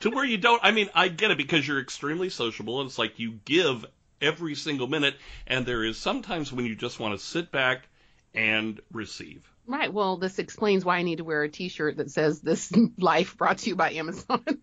[0.02, 3.00] to where you don't I mean I get it because you're extremely sociable and it's
[3.00, 3.86] like you give
[4.22, 5.16] every single minute
[5.48, 7.88] and there is sometimes when you just want to sit back
[8.36, 9.42] and receive.
[9.66, 9.94] Right.
[9.94, 13.60] Well, this explains why I need to wear a T-shirt that says "This life brought
[13.60, 14.44] to you by Amazon."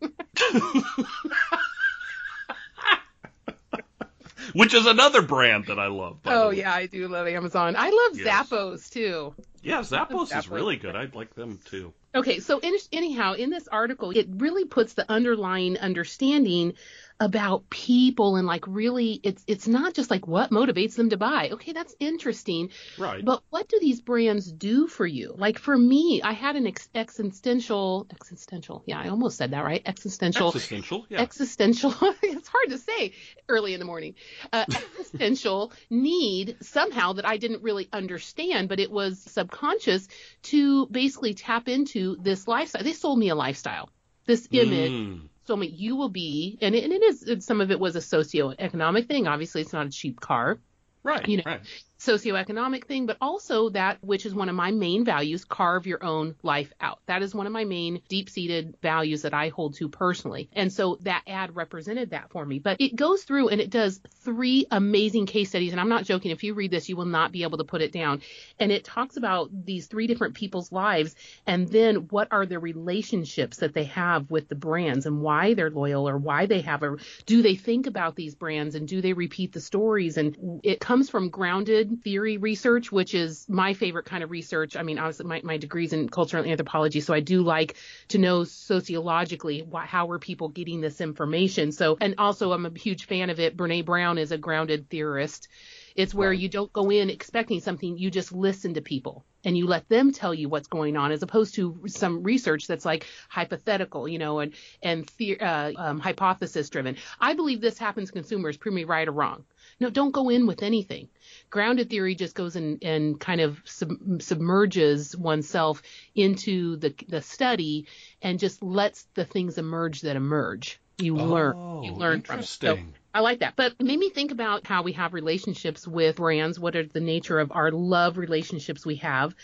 [4.53, 6.19] Which is another brand that I love.
[6.27, 7.77] oh yeah, I do love Amazon.
[7.77, 8.49] I love Yes.
[8.49, 9.35] Zappos too.
[9.63, 10.97] Yeah, Zappos is really good.
[10.97, 11.93] I'd like them too.
[12.15, 16.75] Okay, so in, anyhow, in this article, it really puts the underlying understanding
[17.23, 21.51] about people and like really, it's it's not just like what motivates them to buy.
[21.53, 23.23] Okay, that's interesting, Right.
[23.23, 25.35] but what do these brands do for you?
[25.37, 29.83] Like for me, I had an ex- existential, existential, yeah, I almost said that right,
[29.85, 31.21] existential Existential, yeah.
[31.21, 31.91] existential
[32.23, 33.13] it's hard to say
[33.49, 34.15] early in the morning
[34.53, 34.65] uh,
[35.01, 40.07] existential need somehow that i didn't really understand but it was subconscious
[40.43, 43.89] to basically tap into this lifestyle they sold me a lifestyle
[44.27, 45.29] this image Mm.
[45.47, 48.01] told me you will be and it, and it is some of it was a
[48.01, 50.59] socioeconomic thing obviously it's not a cheap car
[51.03, 51.27] Right.
[51.27, 51.61] you know, right.
[52.01, 56.35] Socioeconomic thing, but also that which is one of my main values, carve your own
[56.43, 56.99] life out.
[57.07, 60.49] That is one of my main deep seated values that I hold to personally.
[60.53, 62.59] And so that ad represented that for me.
[62.59, 65.73] But it goes through and it does three amazing case studies.
[65.73, 66.31] And I'm not joking.
[66.31, 68.23] If you read this, you will not be able to put it down.
[68.59, 71.15] And it talks about these three different people's lives
[71.47, 75.71] and then what are the relationships that they have with the brands and why they're
[75.71, 79.13] loyal or why they have a, do they think about these brands and do they
[79.13, 80.17] repeat the stories?
[80.17, 84.77] And it comes from grounded theory research, which is my favorite kind of research.
[84.77, 87.77] I mean, obviously my, my degree's in cultural anthropology, so I do like
[88.09, 91.73] to know sociologically why, how are people getting this information.
[91.73, 93.57] So, and also I'm a huge fan of it.
[93.57, 95.49] Brene Brown is a grounded theorist.
[95.97, 96.39] It's where Right.
[96.39, 100.13] you don't go in expecting something, you just listen to people and you let them
[100.13, 104.39] tell you what's going on as opposed to some research that's like hypothetical, you know,
[104.39, 106.97] and, and the, uh, um, hypothesis driven.
[107.21, 109.45] I believe this happens to consumers, prove me right or wrong.
[109.81, 111.09] No, don't go in with anything.
[111.49, 113.91] Grounded theory just goes and, and kind of sub,
[114.21, 115.83] submerges oneself
[116.15, 117.87] into the, the study
[118.21, 120.79] and just lets the things emerge that emerge.
[120.99, 121.57] You learn.
[121.83, 122.45] You Oh, learn from it.
[122.45, 122.79] So.
[123.13, 123.55] I like that.
[123.57, 126.61] But it made me think about how we have relationships with brands.
[126.61, 129.35] What are the nature of our love relationships we have?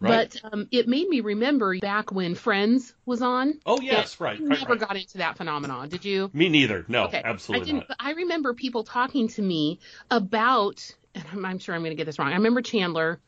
[0.00, 0.30] Right.
[0.42, 3.60] But um, it made me remember back when Friends was on.
[3.64, 4.38] Oh yes, right.
[4.38, 4.80] I right, never right.
[4.80, 5.88] got into that phenomenon.
[5.88, 6.30] Did you?
[6.34, 6.84] Me neither.
[6.88, 7.22] No, Okay.
[7.24, 7.88] I absolutely didn't.
[7.88, 7.96] not.
[7.98, 9.78] I remember people talking to me
[10.10, 12.28] about, and I'm, I'm sure I'm going to get this wrong.
[12.32, 13.20] I remember Chandler.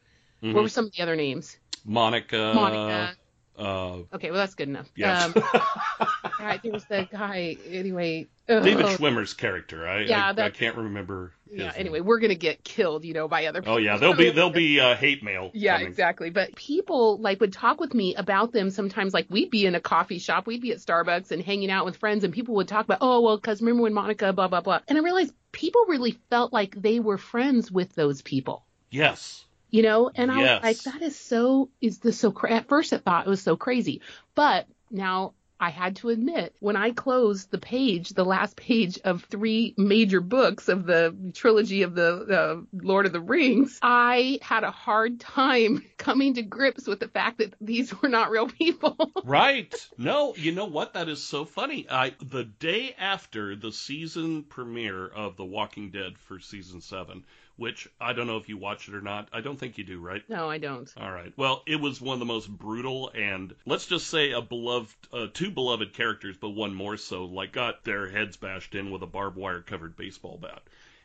[0.43, 0.53] Mhm.
[0.53, 1.57] What were some of the other names?
[1.87, 2.53] Monica.
[2.55, 3.17] Monica.
[3.59, 4.91] Uh, Okay, well that's good enough.
[4.95, 5.25] yes.
[5.25, 5.43] Um,
[6.41, 7.57] right, there was the guy.
[7.71, 8.27] Anyway.
[8.47, 9.89] David oh, Schwimmer's character.
[9.89, 11.33] I, Yeah, I, I can't remember.
[11.51, 11.67] Yeah.
[11.69, 11.73] name.
[11.77, 13.75] Anyway, we're gonna get killed, you know, by other people.
[13.75, 15.51] Oh yeah, there'll be there'll be uh, hate mail.
[15.55, 15.89] Yeah, coming.
[15.89, 16.31] exactly.
[16.31, 19.15] But people like would talk with me about them sometimes.
[19.15, 21.97] Like we'd be in a coffee shop, we'd be at Starbucks and hanging out with
[21.97, 24.81] friends, and people would talk about, oh well, because remember when Monica, blah blah blah.
[24.87, 28.65] And I realized people really felt like they were friends with those people.
[28.91, 29.46] Yes.
[29.71, 30.63] You know, and I Yes.
[30.65, 32.53] was like, that is so, is this so, cra-?
[32.53, 34.01] at first I thought it was so crazy.
[34.35, 39.25] But now I had to admit, when I closed the page, the last page of
[39.25, 44.65] three major books of the trilogy of the uh, Lord of the Rings, I had
[44.65, 48.97] a hard time coming to grips with the fact that these were not real people.
[49.25, 49.75] Right.
[49.99, 50.93] No, you know what?
[50.95, 51.87] That is so funny.
[51.91, 57.25] I the day after the season premiere of The Walking Dead for season seven,
[57.57, 59.29] which I don't know if you watch it or not.
[59.33, 60.23] I don't think you do, right?
[60.29, 60.93] no, I don't.
[60.97, 61.33] All right.
[61.37, 65.27] Well, it was one of the most brutal and let's just say a beloved, uh,
[65.33, 69.07] two beloved characters, but one more so, like got their heads bashed in with a
[69.07, 70.63] barbed wire covered baseball bat.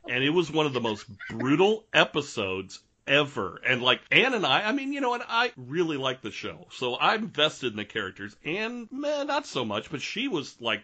[0.10, 3.62] And it was one of the most brutal episodes ever.
[3.66, 6.68] And like Anne and I, I mean, you know, and I really like the show.
[6.72, 8.36] So I'm vested in the characters.
[8.44, 10.84] And man, not so much, but she was like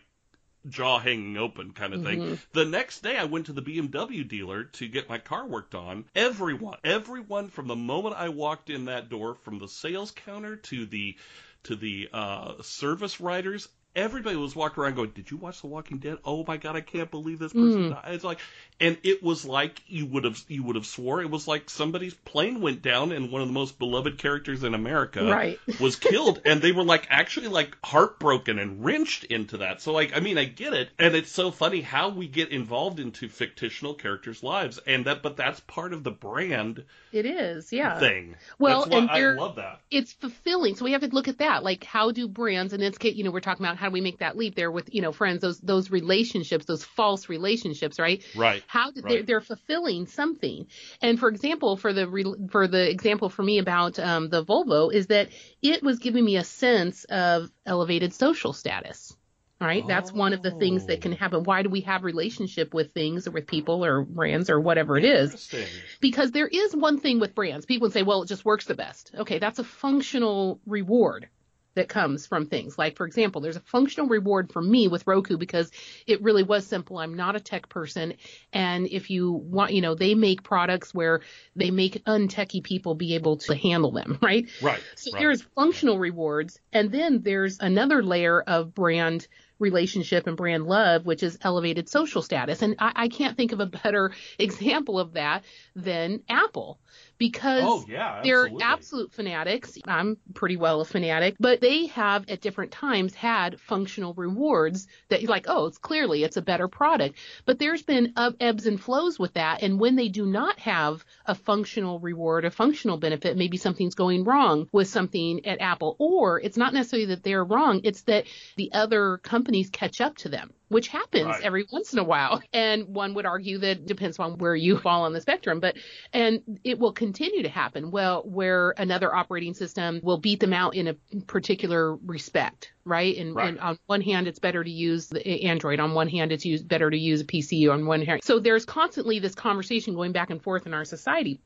[0.70, 2.20] jaw hanging open kind of thing.
[2.22, 2.40] Mhm.
[2.54, 6.06] The next day I went to the BMW dealer to get my car worked on.
[6.16, 10.86] Everyone, everyone from the moment I walked in that door, from the sales counter to
[10.86, 11.16] the
[11.64, 15.98] to the uh, service writers, everybody was walking around going, "Did you watch The Walking
[15.98, 16.18] Dead?
[16.24, 17.90] Oh my god, I can't believe this person." Mm.
[17.90, 18.40] died." It's like,
[18.80, 22.14] and it was like you would have you would have swore it was like somebody's
[22.14, 25.60] plane went down and one of the most beloved characters in America Right.
[25.80, 30.16] was killed and they were like actually like heartbroken and wrenched into that so like
[30.16, 33.94] i mean i get it and it's so funny how we get involved into fictional
[33.94, 37.98] characters lives and that but that's part of the brand It is, yeah.
[38.00, 40.76] thing Well, and i love that it's fulfilling.
[40.76, 41.64] So we have to look at that.
[41.64, 44.20] Like, how do brands, and it's, you know, we're talking about how do we make
[44.20, 48.24] that leap there with, you know, friends, those, those relationships, those false relationships, right?
[48.36, 50.68] right How do, they're, they're fulfilling something.
[51.02, 54.94] And for example, for the, re- for the example for me about, um, the Volvo
[54.94, 55.30] is that
[55.62, 59.16] it was giving me a sense of elevated social status.
[59.60, 59.84] Right.
[59.88, 61.16] That's one of the things that can Oh.
[61.16, 61.44] happen.
[61.44, 65.04] Why do we have relationship with things or with people or brands or whatever it
[65.04, 65.52] is?
[66.00, 67.66] Because there is one thing with brands.
[67.66, 69.14] People say, well, it just works the best.
[69.18, 71.28] Okay, that's a functional reward
[71.78, 72.78] that comes from things.
[72.78, 75.72] Like, for example, there's a functional reward for me with Roku because
[76.06, 76.98] it really was simple.
[76.98, 78.14] I'm not a tech person.
[78.52, 81.22] And if you want, you know, they make products where
[81.56, 84.48] they make untechy people be able to handle them, right?
[84.62, 85.22] right So right.
[85.22, 89.28] there's functional rewards, and then there's another layer of brand
[89.60, 92.62] relationship and brand love, which is elevated social status.
[92.62, 95.44] And I, I can't think of a better example of that
[95.76, 96.80] than Apple,
[97.18, 99.78] because oh yeah they're absolute fanatics.
[99.86, 105.22] I'm pretty well a fanatic, but they have at different times had functional rewards that
[105.22, 107.18] you're like, oh, it's clearly it's a better product.
[107.46, 109.64] But there's been ebbs and flows with that.
[109.64, 114.24] And when they do not have a functional reward, a functional benefit, maybe something's going
[114.24, 117.82] wrong with something at Apple, or it's not necessarily that they're wrong.
[117.84, 118.26] It's that
[118.56, 120.52] the other companies catch up to them.
[120.70, 121.42] Which happens Right.
[121.44, 122.42] every once in a while.
[122.54, 125.78] And one would argue that depends on where you fall on the spectrum, but
[126.12, 127.92] and it will continue to happen.
[127.92, 130.94] Well, where another operating system will beat them out in a
[131.28, 133.16] particular respect, right?
[133.18, 133.50] And, Right.
[133.50, 135.80] and on one hand, it's better to use the Android.
[135.80, 137.72] On one hand, it's used, better to use a PC.
[137.72, 141.40] On one hand, so there's constantly this conversation going back and forth in our society.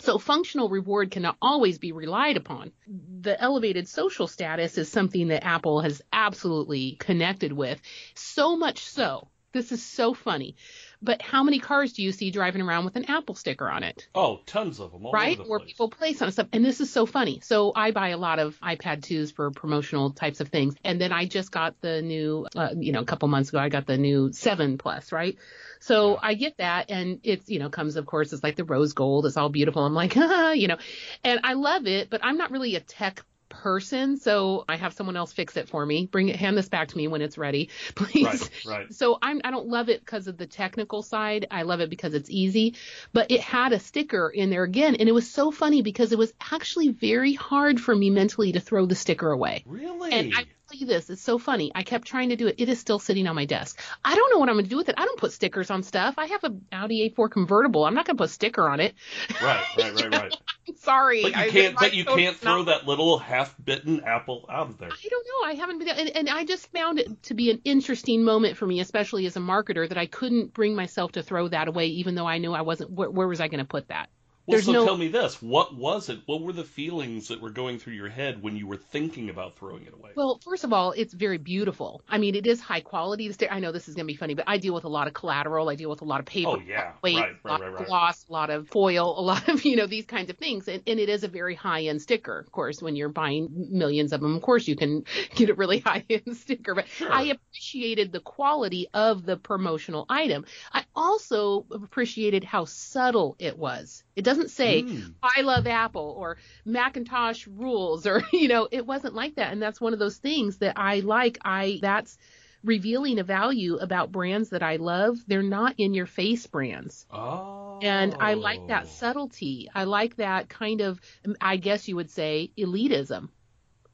[0.00, 2.72] So functional reward cannot always be relied upon.
[3.20, 7.80] The elevated social status is something that Apple has absolutely connected with.
[8.14, 9.28] So much so.
[9.52, 10.56] This is so funny.
[11.02, 14.08] But how many cars do you see driving around with an Apple sticker on it?
[14.14, 15.36] oh tons of them all right?
[15.36, 16.48] the Where people place on stuff.
[16.52, 17.40] And this is so funny.
[17.40, 20.74] So I buy a lot of iPad 2s for promotional types of things.
[20.84, 23.68] And then I just got the new, uh, you know, a couple months ago, I
[23.68, 25.36] got the new 7 Plus, right?
[25.82, 26.18] So.
[26.22, 26.90] I get that.
[26.90, 29.26] And it's, you know, comes, of course, it's like the rose gold.
[29.26, 29.84] It's all beautiful.
[29.84, 30.78] I'm like, ah, you know,
[31.24, 34.16] and I love it, but I'm not really a tech person.
[34.16, 36.06] So I have someone else fix it for me.
[36.06, 38.24] Bring it, hand this back to me when it's ready, please.
[38.24, 41.46] right right So I'm I don't love it because of the technical side.
[41.50, 42.74] I love it because it's easy.
[43.12, 46.18] But it had a sticker in there again, and it was so funny because it
[46.18, 49.62] was actually very hard for me mentally to throw the sticker away.
[49.66, 50.46] really And I
[50.82, 51.08] you this.
[51.08, 51.72] It's so funny.
[51.74, 52.56] I kept trying to do it.
[52.58, 53.80] It is still sitting on my desk.
[54.04, 54.94] I don't know what I'm going to do with it.
[54.98, 56.16] I don't put stickers on stuff.
[56.18, 57.84] I have an Audi A4 convertible.
[57.84, 58.94] I'm not going to put a sticker on it.
[59.42, 60.36] Right, right, right, right.
[60.76, 61.22] Sorry.
[61.22, 61.76] But you I- can't.
[61.78, 62.64] But you can't throw know.
[62.64, 64.90] that little half-bitten apple out of there.
[64.92, 65.48] I don't know.
[65.48, 68.66] I haven't been, and, and I just found it to be an interesting moment for
[68.66, 72.14] me, especially as a marketer, that I couldn't bring myself to throw that away, even
[72.14, 72.90] though I knew I wasn't.
[72.90, 74.08] Where, where was I going to put that?
[74.46, 76.20] Well, There's so no- tell me this: what was it?
[76.26, 79.56] What were the feelings that were going through your head when you were thinking about
[79.56, 80.10] throwing it away?
[80.16, 82.02] Well, first of all, it's very beautiful.
[82.08, 83.32] I mean, it is high quality.
[83.48, 85.14] I know this is going to be funny, but I deal with a lot of
[85.14, 85.68] collateral.
[85.68, 86.50] I deal with a lot of paper.
[86.50, 87.86] oh yeah, weight, right, a lot right, right, of right.
[87.86, 90.82] gloss, a lot of foil, a lot of you know these kinds of things, and,
[90.88, 92.38] and it is a very high end sticker.
[92.40, 95.04] Of course, when you're buying millions of them, of course you can
[95.36, 96.74] get a really high end sticker.
[96.74, 97.12] But Sure.
[97.12, 100.46] I appreciated the quality of the promotional item.
[100.72, 104.02] I also appreciated how subtle it was.
[104.16, 105.14] It doesn't say Mm.
[105.22, 109.52] I love Apple or Macintosh rules or you know it wasn't like that.
[109.52, 111.38] And that's one of those things that I like.
[111.44, 112.18] I that's
[112.64, 115.18] revealing a value about brands that I love.
[115.26, 117.06] They're not in your face brands.
[117.10, 117.80] Oh.
[117.82, 119.68] and I like that subtlety.
[119.74, 121.00] I like that kind of
[121.40, 123.28] I guess you would say elitism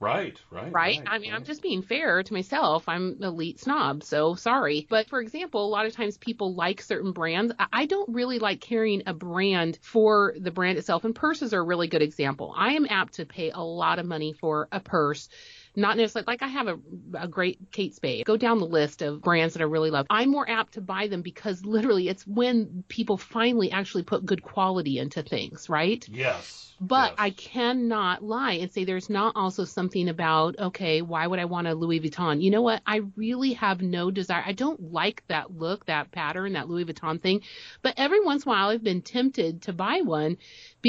[0.00, 1.02] Right, right, right?
[1.06, 2.88] I mean, I'm just being fair to myself.
[2.88, 4.86] I'm an elite snob, so sorry.
[4.88, 7.52] But for example, a lot of times people like certain brands.
[7.58, 11.60] I- I don't really like carrying a brand for the brand itself, and purses are
[11.60, 12.54] a really good example.
[12.56, 15.28] I am apt to pay a lot of money for a purse.
[15.78, 16.78] Not necessarily like I have a,
[17.14, 18.26] a great Kate Spade.
[18.26, 20.06] Go down the list of brands that I really love.
[20.10, 24.42] I'm more apt to buy them because literally it's when people finally actually put good
[24.42, 26.06] quality into things, right?
[26.08, 26.74] Yes.
[26.80, 27.14] But yes.
[27.18, 31.66] I cannot lie and say there's not also something about, okay, why would I want
[31.66, 32.40] a Louis Vuitton?
[32.40, 32.82] You know what?
[32.86, 34.44] I really have no desire.
[34.46, 37.42] I don't like that look, that pattern, that Louis Vuitton thing.
[37.82, 40.36] But every once in a while I've been tempted to buy one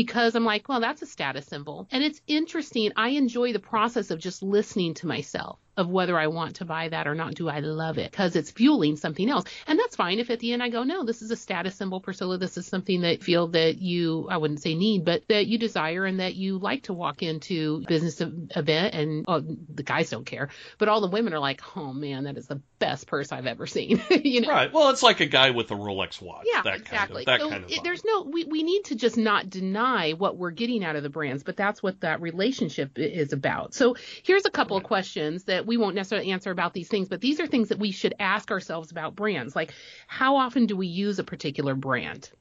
[0.04, 1.86] because I'm like, well, that's a status symbol.
[1.92, 2.94] And it's interesting.
[2.96, 6.90] I enjoy the process of just listening to myself of whether I want to buy
[6.90, 7.36] that or not.
[7.36, 8.12] Do I love it?
[8.12, 9.46] Because it's fueling something else.
[9.66, 12.02] And that's fine if at the end I go, no, this is a status symbol,
[12.02, 12.38] Priscilla.
[12.38, 16.06] This is something that feel that you, I wouldn't say need, but that you desire
[16.06, 20.50] and that you like to walk into business event and oh, the guys don't care,
[20.78, 23.66] but all the women are like, oh man, that is the best purse I've ever
[23.66, 24.02] seen.
[24.10, 24.50] you know?
[24.50, 24.74] Right.
[24.74, 26.46] Well, it's like a guy with a Rolex watch.
[26.46, 27.24] Yeah, that exactly.
[27.24, 29.50] Kind of, that so kind of it, there's no, we, we need to just not
[29.50, 33.74] deny what we're getting out of the brands, but that's what that relationship is about.
[33.74, 37.22] So here's a couple of questions that we won't necessarily answer about these things, but
[37.22, 39.56] these are things that we should ask ourselves about brands.
[39.56, 39.72] Like,
[40.08, 42.32] how often do we use a particular brand?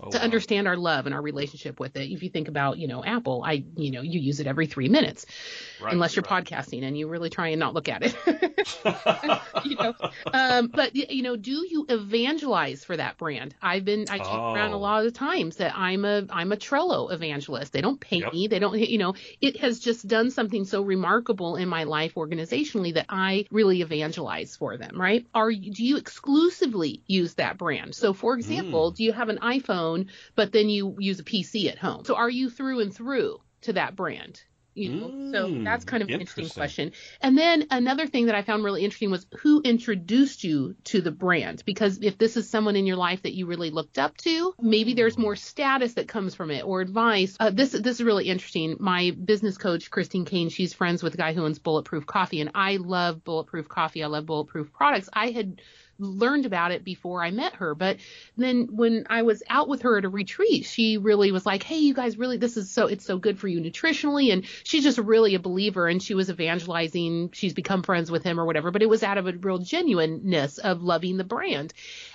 [0.00, 0.24] Oh, to wow.
[0.24, 2.10] understand our love and our relationship with it.
[2.10, 4.88] If you think about, you know, Apple, I, you know, you use it every three
[4.88, 5.26] minutes,
[5.78, 6.44] Right, unless you're right.
[6.44, 8.16] podcasting and you really try and not look at it.
[9.62, 9.94] you know,
[10.32, 13.54] um, but you know, do you evangelize for that brand?
[13.62, 14.80] I've been I joke around a Oh.
[14.80, 17.72] lot of times that I'm a I'm a Trello evangelist.
[17.72, 18.32] They don't pay Yep.
[18.32, 18.48] me.
[18.48, 19.14] They don't you know.
[19.40, 24.56] It has just done something so remarkable in my life organizationally that I really evangelize
[24.56, 25.00] for them.
[25.00, 25.26] Right?
[25.34, 27.94] Are do you exclusively use that brand?
[27.94, 28.96] So, for example, Mm.
[28.96, 29.85] do you have an iPhone
[30.34, 32.04] but then you use a PC at home?
[32.04, 34.42] So, are you through and through to that brand?
[34.74, 36.60] You know, so Mm, that's kind of an interesting interesting.
[36.60, 36.92] question.
[37.22, 41.10] And then another thing that I found really interesting was who introduced you to the
[41.10, 41.62] brand?
[41.64, 44.92] Because if this is someone in your life that you really looked up to, maybe
[44.92, 47.38] there's more status that comes from it or advice.
[47.40, 48.76] Uh, this this is really interesting.
[48.78, 52.50] My business coach Christine Kane, she's friends with the guy who owns Bulletproof Coffee, and
[52.54, 54.04] I love Bulletproof Coffee.
[54.04, 55.08] I love Bulletproof products.
[55.10, 55.62] I had
[55.98, 57.74] learned about it before I met her.
[57.74, 57.98] But
[58.36, 61.78] then when I was out with her at a retreat, she really was like, Hey,
[61.78, 64.32] you guys really, this is so, it's so good for you nutritionally.
[64.32, 67.30] And she's just really a believer and she was evangelizing.
[67.32, 70.58] She's become friends with him or whatever, but it was out of a real genuineness
[70.58, 71.72] of loving the brand.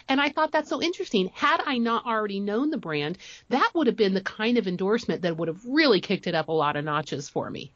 [0.07, 1.31] And I thought that's so interesting.
[1.33, 3.17] Had I not already known the brand,
[3.49, 6.47] that would have been the kind of endorsement that would have really kicked it up
[6.47, 7.71] a lot of notches for me.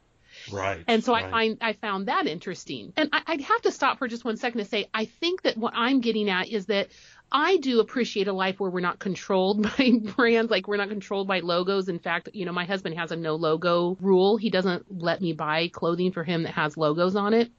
[0.52, 0.84] Right.
[0.88, 2.93] And so I find I found that interesting.
[2.98, 5.58] And I, I'd have to stop for just one second to say I think that
[5.58, 6.89] what I'm getting at is that
[7.32, 11.28] I do appreciate a life where we're not controlled by brands, like we're not controlled
[11.28, 11.89] by logos.
[11.89, 14.38] In fact, you know, my husband has a no logo rule.
[14.38, 17.52] He doesn't let me buy clothing for him that has logos on it.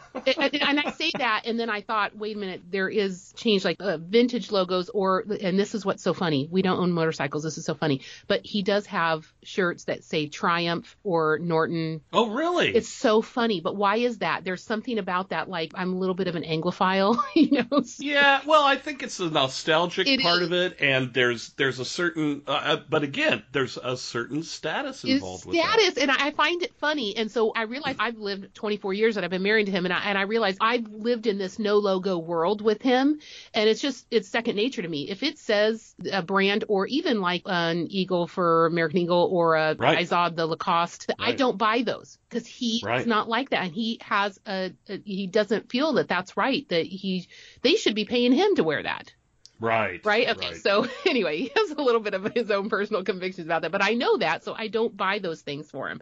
[0.14, 3.64] and, and I say that, and then I thought, wait a minute, there is change,
[3.64, 6.48] like uh, vintage logos, or and this is what's so funny.
[6.50, 7.42] We don't own motorcycles.
[7.42, 12.30] This is so funny, but he does have shirts that say Triumph or Norton Oh,
[12.30, 12.74] really?
[12.74, 14.44] it's so funny, but why is that?
[14.44, 17.82] There's something about that, like I'm a little bit of an Anglophile, you know.
[17.98, 20.46] Yeah, well, I think it's the nostalgic It part is.
[20.48, 25.04] of it, and there's there's a certain, uh, uh, but again, there's a certain status
[25.04, 25.78] involved with that.
[25.78, 29.16] status, and I I find it funny, and so I realize I've lived 24 years
[29.16, 29.81] and I've been married to him.
[29.82, 33.20] Him and I, and I realized I've lived in this no logo world with him
[33.54, 35.10] and it's just it's second nature to me.
[35.10, 39.74] If it says a brand or even like an eagle for American Eagle or a
[39.78, 40.06] Right.
[40.06, 43.06] Izod the Lacoste, I don't buy those because he's Right.
[43.06, 46.86] not like that and he has a, a he doesn't feel that that's right that
[46.86, 47.28] he
[47.62, 49.12] they should be paying him to wear that.
[49.60, 50.04] Right.
[50.04, 50.28] Right.
[50.30, 50.54] Okay.
[50.54, 53.82] So anyway, he has a little bit of his own personal convictions about that, but
[53.82, 56.00] I know that, so I don't buy those things for him.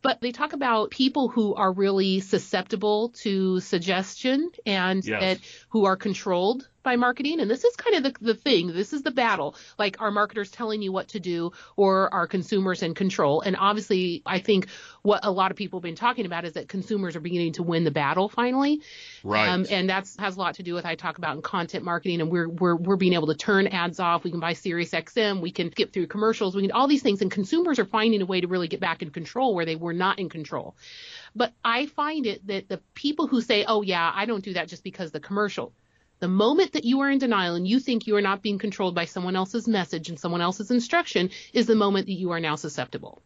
[0.00, 5.20] But they talk about people who are really susceptible to suggestion and Yes.
[5.20, 5.38] that
[5.70, 7.40] who are controlled by marketing.
[7.40, 8.72] And this is kind of the, the thing.
[8.72, 9.54] This is the battle.
[9.78, 13.40] Like our marketers telling you what to do or our consumers in control.
[13.40, 14.68] And obviously, I think
[15.02, 17.62] what a lot of people have been talking about is that consumers are beginning to
[17.62, 18.80] win the battle finally.
[19.22, 19.48] Right.
[19.48, 22.20] Um, and that has a lot to do with I talk about in content marketing,
[22.20, 24.24] and we're we're we're being able to turn ads off.
[24.24, 27.22] We can buy Sirius XM, we can skip through commercials, we can all these things,
[27.22, 29.92] and consumers are finding a way to really get back in control where they were
[29.92, 30.76] not in control.
[31.34, 34.68] But I find it that the people who say, "Oh yeah, I don't do that
[34.68, 35.72] just because the commercial."
[36.22, 38.94] The moment that you are in denial and you think you are not being controlled
[38.94, 42.54] by someone else's message and someone else's instruction is the moment that you are now
[42.54, 43.20] susceptible.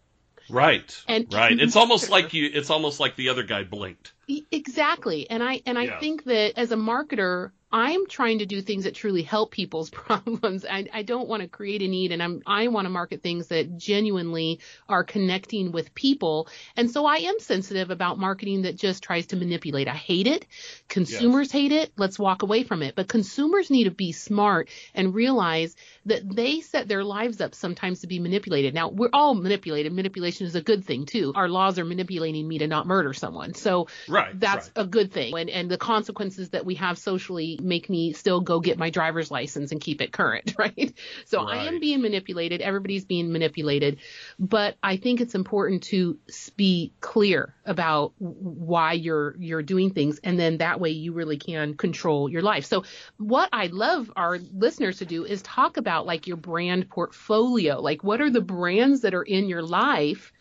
[0.49, 0.97] right.
[1.07, 1.61] and- right.
[1.61, 2.49] It's almost like you.
[2.51, 4.15] It's almost like the other guy blinked.
[4.51, 5.29] Exactly.
[5.29, 6.01] And I and I Yeah.
[6.01, 10.65] think that as a marketer, I'm trying to do things that truly help people's problems.
[10.65, 13.49] I, I don't want to create a need and I'm I want to market things
[13.49, 16.49] that genuinely are connecting with people.
[16.77, 19.89] And so I am sensitive about marketing that just tries to manipulate.
[19.89, 20.47] I hate it.
[20.89, 21.93] Consumers hate it.
[21.97, 22.95] Let's walk away from it.
[22.95, 25.75] But consumers need to be smart and realize
[26.07, 28.75] that they set their lives up sometimes to be manipulated.
[28.75, 29.93] Now, we're all manipulated.
[29.93, 31.33] Manipulation is a good thing too.
[31.35, 33.55] Our laws are manipulating me to not murder someone.
[33.55, 34.39] So Right.
[34.39, 34.85] that's right.
[34.85, 35.37] a good thing.
[35.37, 39.31] And, and the consequences that we have socially make me still go get my driver's
[39.31, 40.93] license and keep it current, right?
[41.27, 42.61] So I am being manipulated.
[42.61, 43.99] Everybody's being manipulated.
[44.39, 46.19] But I think it's important to
[46.57, 51.77] be clear about why you're you're doing things and then that way you really can
[51.77, 52.65] control your life.
[52.65, 52.85] So
[53.19, 57.81] what I love our listeners to do is talk about like your brand portfolio.
[57.81, 60.33] Like what are the brands that are in your life?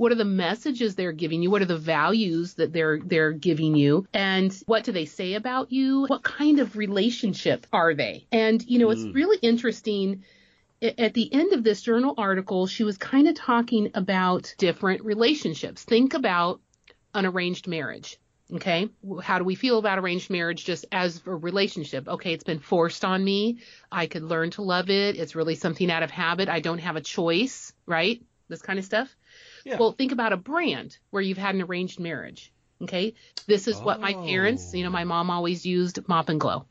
[0.00, 1.50] What are the messages they're giving you?
[1.50, 4.06] What are the values that they're they're giving you?
[4.14, 6.06] And what do they say about you?
[6.06, 8.26] What kind of relationship are they?
[8.32, 9.14] And you know, it's Mm.
[9.14, 10.24] really interesting
[10.80, 15.84] at the end of this journal article, she was kind of talking about different relationships.
[15.84, 16.62] Think about
[17.14, 18.18] an arranged marriage.
[18.54, 18.88] Okay.
[19.22, 22.08] How do we feel about arranged marriage just as a relationship?
[22.08, 22.32] Okay.
[22.32, 23.58] It's been forced on me.
[23.92, 25.16] I could learn to love it.
[25.16, 26.48] It's really something out of habit.
[26.48, 28.22] I don't have a choice, right?
[28.48, 29.14] This kind of stuff.
[29.64, 29.78] Yeah.
[29.78, 32.52] Well, think about a brand where you've had an arranged marriage.
[32.82, 33.14] Okay.
[33.46, 36.64] This is what my parents, you know, my mom always used Mop & Glo.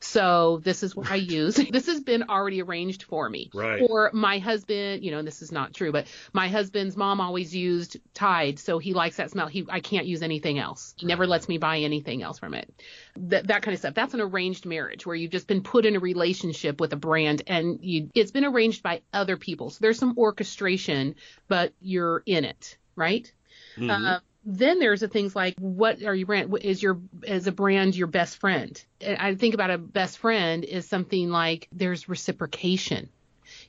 [0.00, 1.56] So this is what I use.
[1.70, 3.50] this has been already arranged for me.
[3.52, 3.82] Right.
[3.82, 7.54] Or my husband, you know, and this is not true, but my husband's mom always
[7.54, 9.48] used Tide, so he likes that smell.
[9.48, 10.94] He I can't use anything else.
[10.98, 12.72] He never lets me buy anything else from it.
[13.16, 13.94] That that kind of stuff.
[13.94, 17.42] That's an arranged marriage where you've just been put in a relationship with a brand
[17.46, 19.70] and you it's been arranged by other people.
[19.70, 21.16] So there's some orchestration,
[21.48, 23.30] but you're in it, right?
[23.76, 23.90] Mhm.
[23.90, 26.56] Uh, then there's the things like what are your brand?
[26.62, 28.82] Is your as a brand your best friend?
[29.00, 33.10] And I think about a best friend is something like there's reciprocation.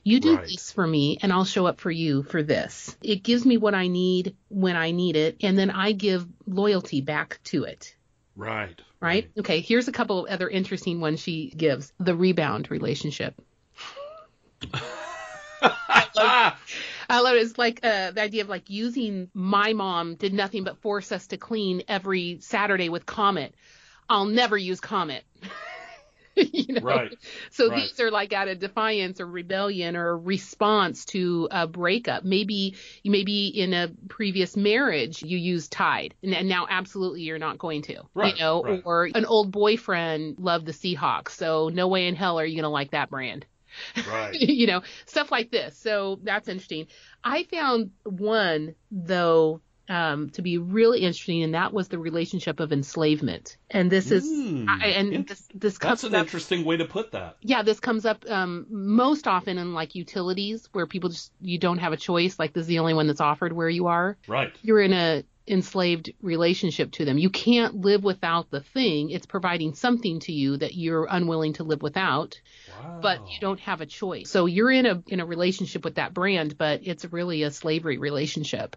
[0.04, 0.46] You do Right.
[0.46, 2.96] this for me, and I'll show up for you for this.
[3.02, 7.00] It gives me what I need when I need it, and then I give loyalty
[7.00, 7.94] back to it.
[8.36, 8.80] right.
[9.00, 9.30] Right?
[9.38, 11.92] Okay, here's a couple of other interesting ones she gives.
[11.98, 13.34] The rebound relationship.
[17.08, 17.42] I love it.
[17.42, 21.28] It's like uh, the idea of like using my mom did nothing but force us
[21.28, 23.54] to clean every Saturday with Comet.
[24.08, 25.24] I'll never use Comet.
[26.52, 26.80] you know?
[26.82, 27.16] Right.
[27.50, 27.76] So right.
[27.76, 32.24] these are like out of defiance or rebellion or response to a breakup.
[32.24, 37.82] Maybe maybe in a previous marriage you used Tide, and, now absolutely you're not going
[37.82, 38.02] to.
[38.14, 38.82] Right, You know, right.
[38.84, 42.72] or an old boyfriend loved the Seahawks, so no way in hell are you gonna
[42.72, 43.46] like that brand.
[44.08, 44.34] Right.
[44.40, 45.76] you know, stuff like this.
[45.76, 46.86] So that's interesting.
[47.22, 52.72] I found one though um, to be really interesting, and that was the relationship of
[52.72, 53.56] enslavement.
[53.70, 56.26] And this is, Mm, I, and this this That's an up.
[56.26, 57.36] interesting way to put that.
[57.40, 61.78] Yeah, this comes up um, most often in like utilities where people just you don't
[61.78, 62.38] have a choice.
[62.38, 64.18] Like this is the only one that's offered where you are.
[64.26, 64.52] Right.
[64.62, 67.18] You're in a enslaved relationship to them.
[67.18, 69.10] You can't live without the thing.
[69.10, 73.00] It's providing something to you that you're unwilling to live without Wow.
[73.00, 74.30] but you don't have a choice.
[74.30, 77.98] So you're in a in a relationship with that brand, but it's really a slavery
[77.98, 78.76] relationship.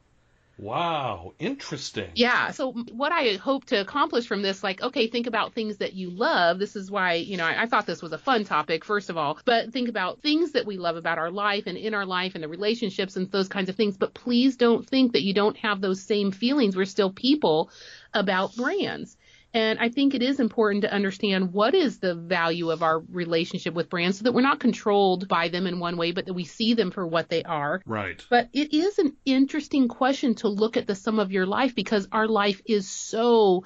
[0.62, 1.34] Wow.
[1.40, 2.12] Interesting.
[2.14, 2.52] Yeah.
[2.52, 6.12] So what I hope to accomplish from this, like, okay, think about things that you
[6.12, 6.60] love.
[6.60, 9.18] This is why, you know, I, I thought this was a fun topic, first of
[9.18, 12.36] all, but think about things that we love about our life and in our life
[12.36, 13.98] and the relationships and those kinds of things.
[13.98, 16.76] But please don't think that you don't have those same feelings.
[16.76, 17.72] We're still people
[18.14, 19.18] about brands.
[19.54, 23.74] And I think it is important to understand what is the value of our relationship
[23.74, 26.46] with brands so that we're not controlled by them in one way, but that we
[26.46, 27.82] see them for what they are.
[27.86, 28.24] Right.
[28.30, 32.08] But it is an interesting question to look at the sum of your life because
[32.12, 33.66] our life is so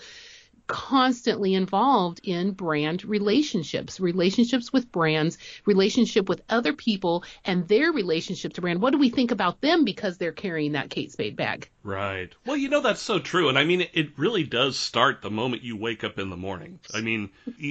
[0.68, 8.54] constantly involved in brand relationships, relationships with brands, relationship with other people and their relationship
[8.54, 8.82] to brand.
[8.82, 11.70] What do we think about them because they're carrying that Kate Spade bag?
[11.86, 12.34] Right.
[12.48, 13.48] Well, you know, that's so true.
[13.48, 16.80] And I mean, it really does start the moment you wake up in the morning.
[16.96, 17.30] I mean,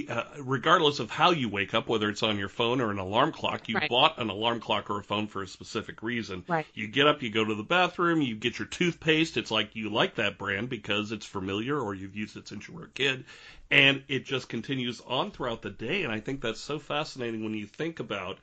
[0.08, 3.32] uh, regardless of how you wake up, whether it's on your phone or an alarm
[3.32, 3.90] clock, you right.
[3.90, 6.44] bought an alarm clock or a phone for a specific reason.
[6.46, 6.64] Right.
[6.74, 9.36] You get up, you go to the bathroom, you get your toothpaste.
[9.36, 12.74] It's like you like that brand because it's familiar or you've used it since you
[12.74, 13.24] were a kid.
[13.72, 16.04] And it just continues on throughout the day.
[16.04, 18.38] And I think that's so fascinating when you think about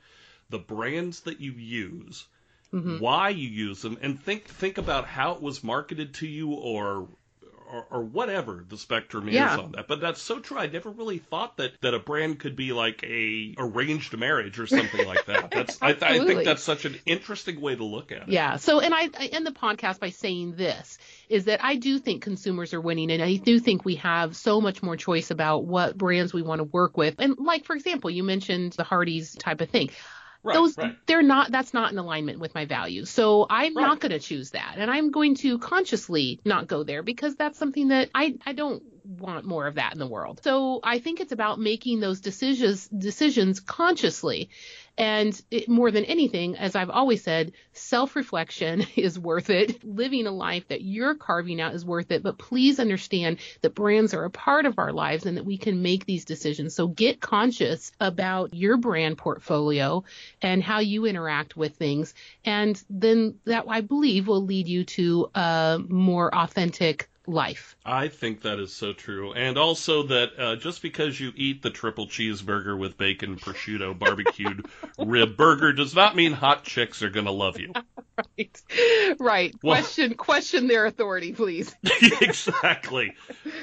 [0.50, 2.26] the brands that you use
[2.72, 2.98] mm-hmm.
[2.98, 7.08] why you use them, and think think about how it was marketed to you or
[7.72, 9.56] or, or, whatever the spectrum is yeah.
[9.56, 9.88] on that.
[9.88, 10.58] But that's so true.
[10.58, 14.66] I never really thought that that a brand could be like a arranged marriage or
[14.66, 15.50] something like that.
[15.52, 18.28] That's I, I, think that's such an interesting way to look at it.
[18.28, 18.56] Yeah.
[18.56, 20.98] So and I, I end the podcast by saying this
[21.28, 24.60] is that I do think consumers are winning and I do think we have so
[24.60, 27.16] much more choice about what brands we want to work with.
[27.18, 29.90] And like for example, you mentioned the Hardee's type of thing.
[30.44, 30.96] Right, those right.
[31.06, 33.10] they're not that's not in alignment with my values.
[33.10, 33.82] So I'm right.
[33.82, 34.74] not going to choose that.
[34.76, 38.82] And I'm going to consciously not go there because that's something that I I don't
[39.04, 40.40] want more of that in the world.
[40.42, 44.50] So I think it's about making those decisions decisions consciously.
[44.98, 49.82] And it, more than anything, as I've always said, self-reflection is worth it.
[49.82, 52.22] Living a life that you're carving out is worth it.
[52.22, 55.82] But please understand that brands are a part of our lives and that we can
[55.82, 56.74] make these decisions.
[56.74, 60.04] So get conscious about your brand portfolio
[60.42, 62.14] and how you interact with things.
[62.44, 67.76] And then that I believe will lead you to a more authentic life.
[67.84, 69.32] I think that is so true.
[69.32, 74.66] And also that uh, just because you eat the triple cheeseburger with bacon, prosciutto, barbecued
[74.98, 77.72] rib burger does not mean hot chicks are going to love you.
[78.38, 78.62] right.
[79.18, 79.54] Right.
[79.62, 81.74] Well, question question their authority, please.
[82.20, 83.14] exactly.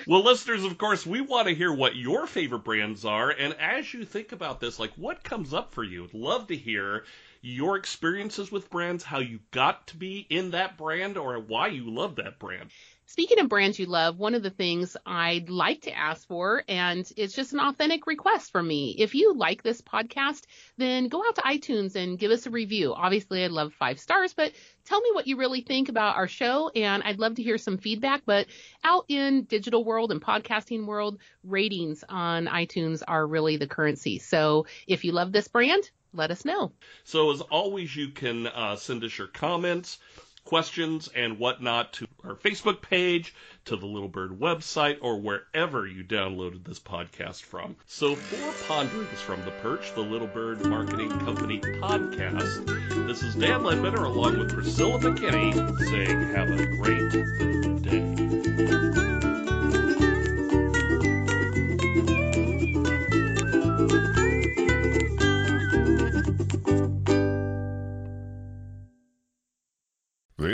[0.07, 3.93] Well, listeners, of course, we want to hear what your favorite brands are and as
[3.93, 6.05] you think about this, like what comes up for you?
[6.05, 7.03] I'd love to hear
[7.41, 11.89] your experiences with brands, how you got to be in that brand or why you
[11.89, 12.69] love that brand.
[13.09, 17.11] Speaking of brands you love, one of the things I'd like to ask for, and
[17.17, 18.95] it's just an authentic request from me.
[18.99, 20.43] If you like this podcast,
[20.77, 22.93] then go out to iTunes and give us a review.
[22.93, 24.51] Obviously, I'd love five stars, but
[24.85, 27.79] tell me what you really think about our show, and I'd love to hear some
[27.79, 28.21] feedback.
[28.27, 28.45] But
[28.83, 34.19] out in digital world and podcasting world, ratings on iTunes are really the currency.
[34.19, 36.73] So if you love this brand, let us know.
[37.05, 39.97] So as always, you can uh, send us your comments
[40.45, 43.33] questions and whatnot to our Facebook page,
[43.65, 47.75] to the Little Bird website, or wherever you downloaded this podcast from.
[47.85, 52.65] So for Ponderings from the Perch, the Little Bird Marketing Company podcast,
[53.07, 55.53] this is Dan Ledbetter along with Priscilla McKinney
[55.89, 59.08] saying have a great day.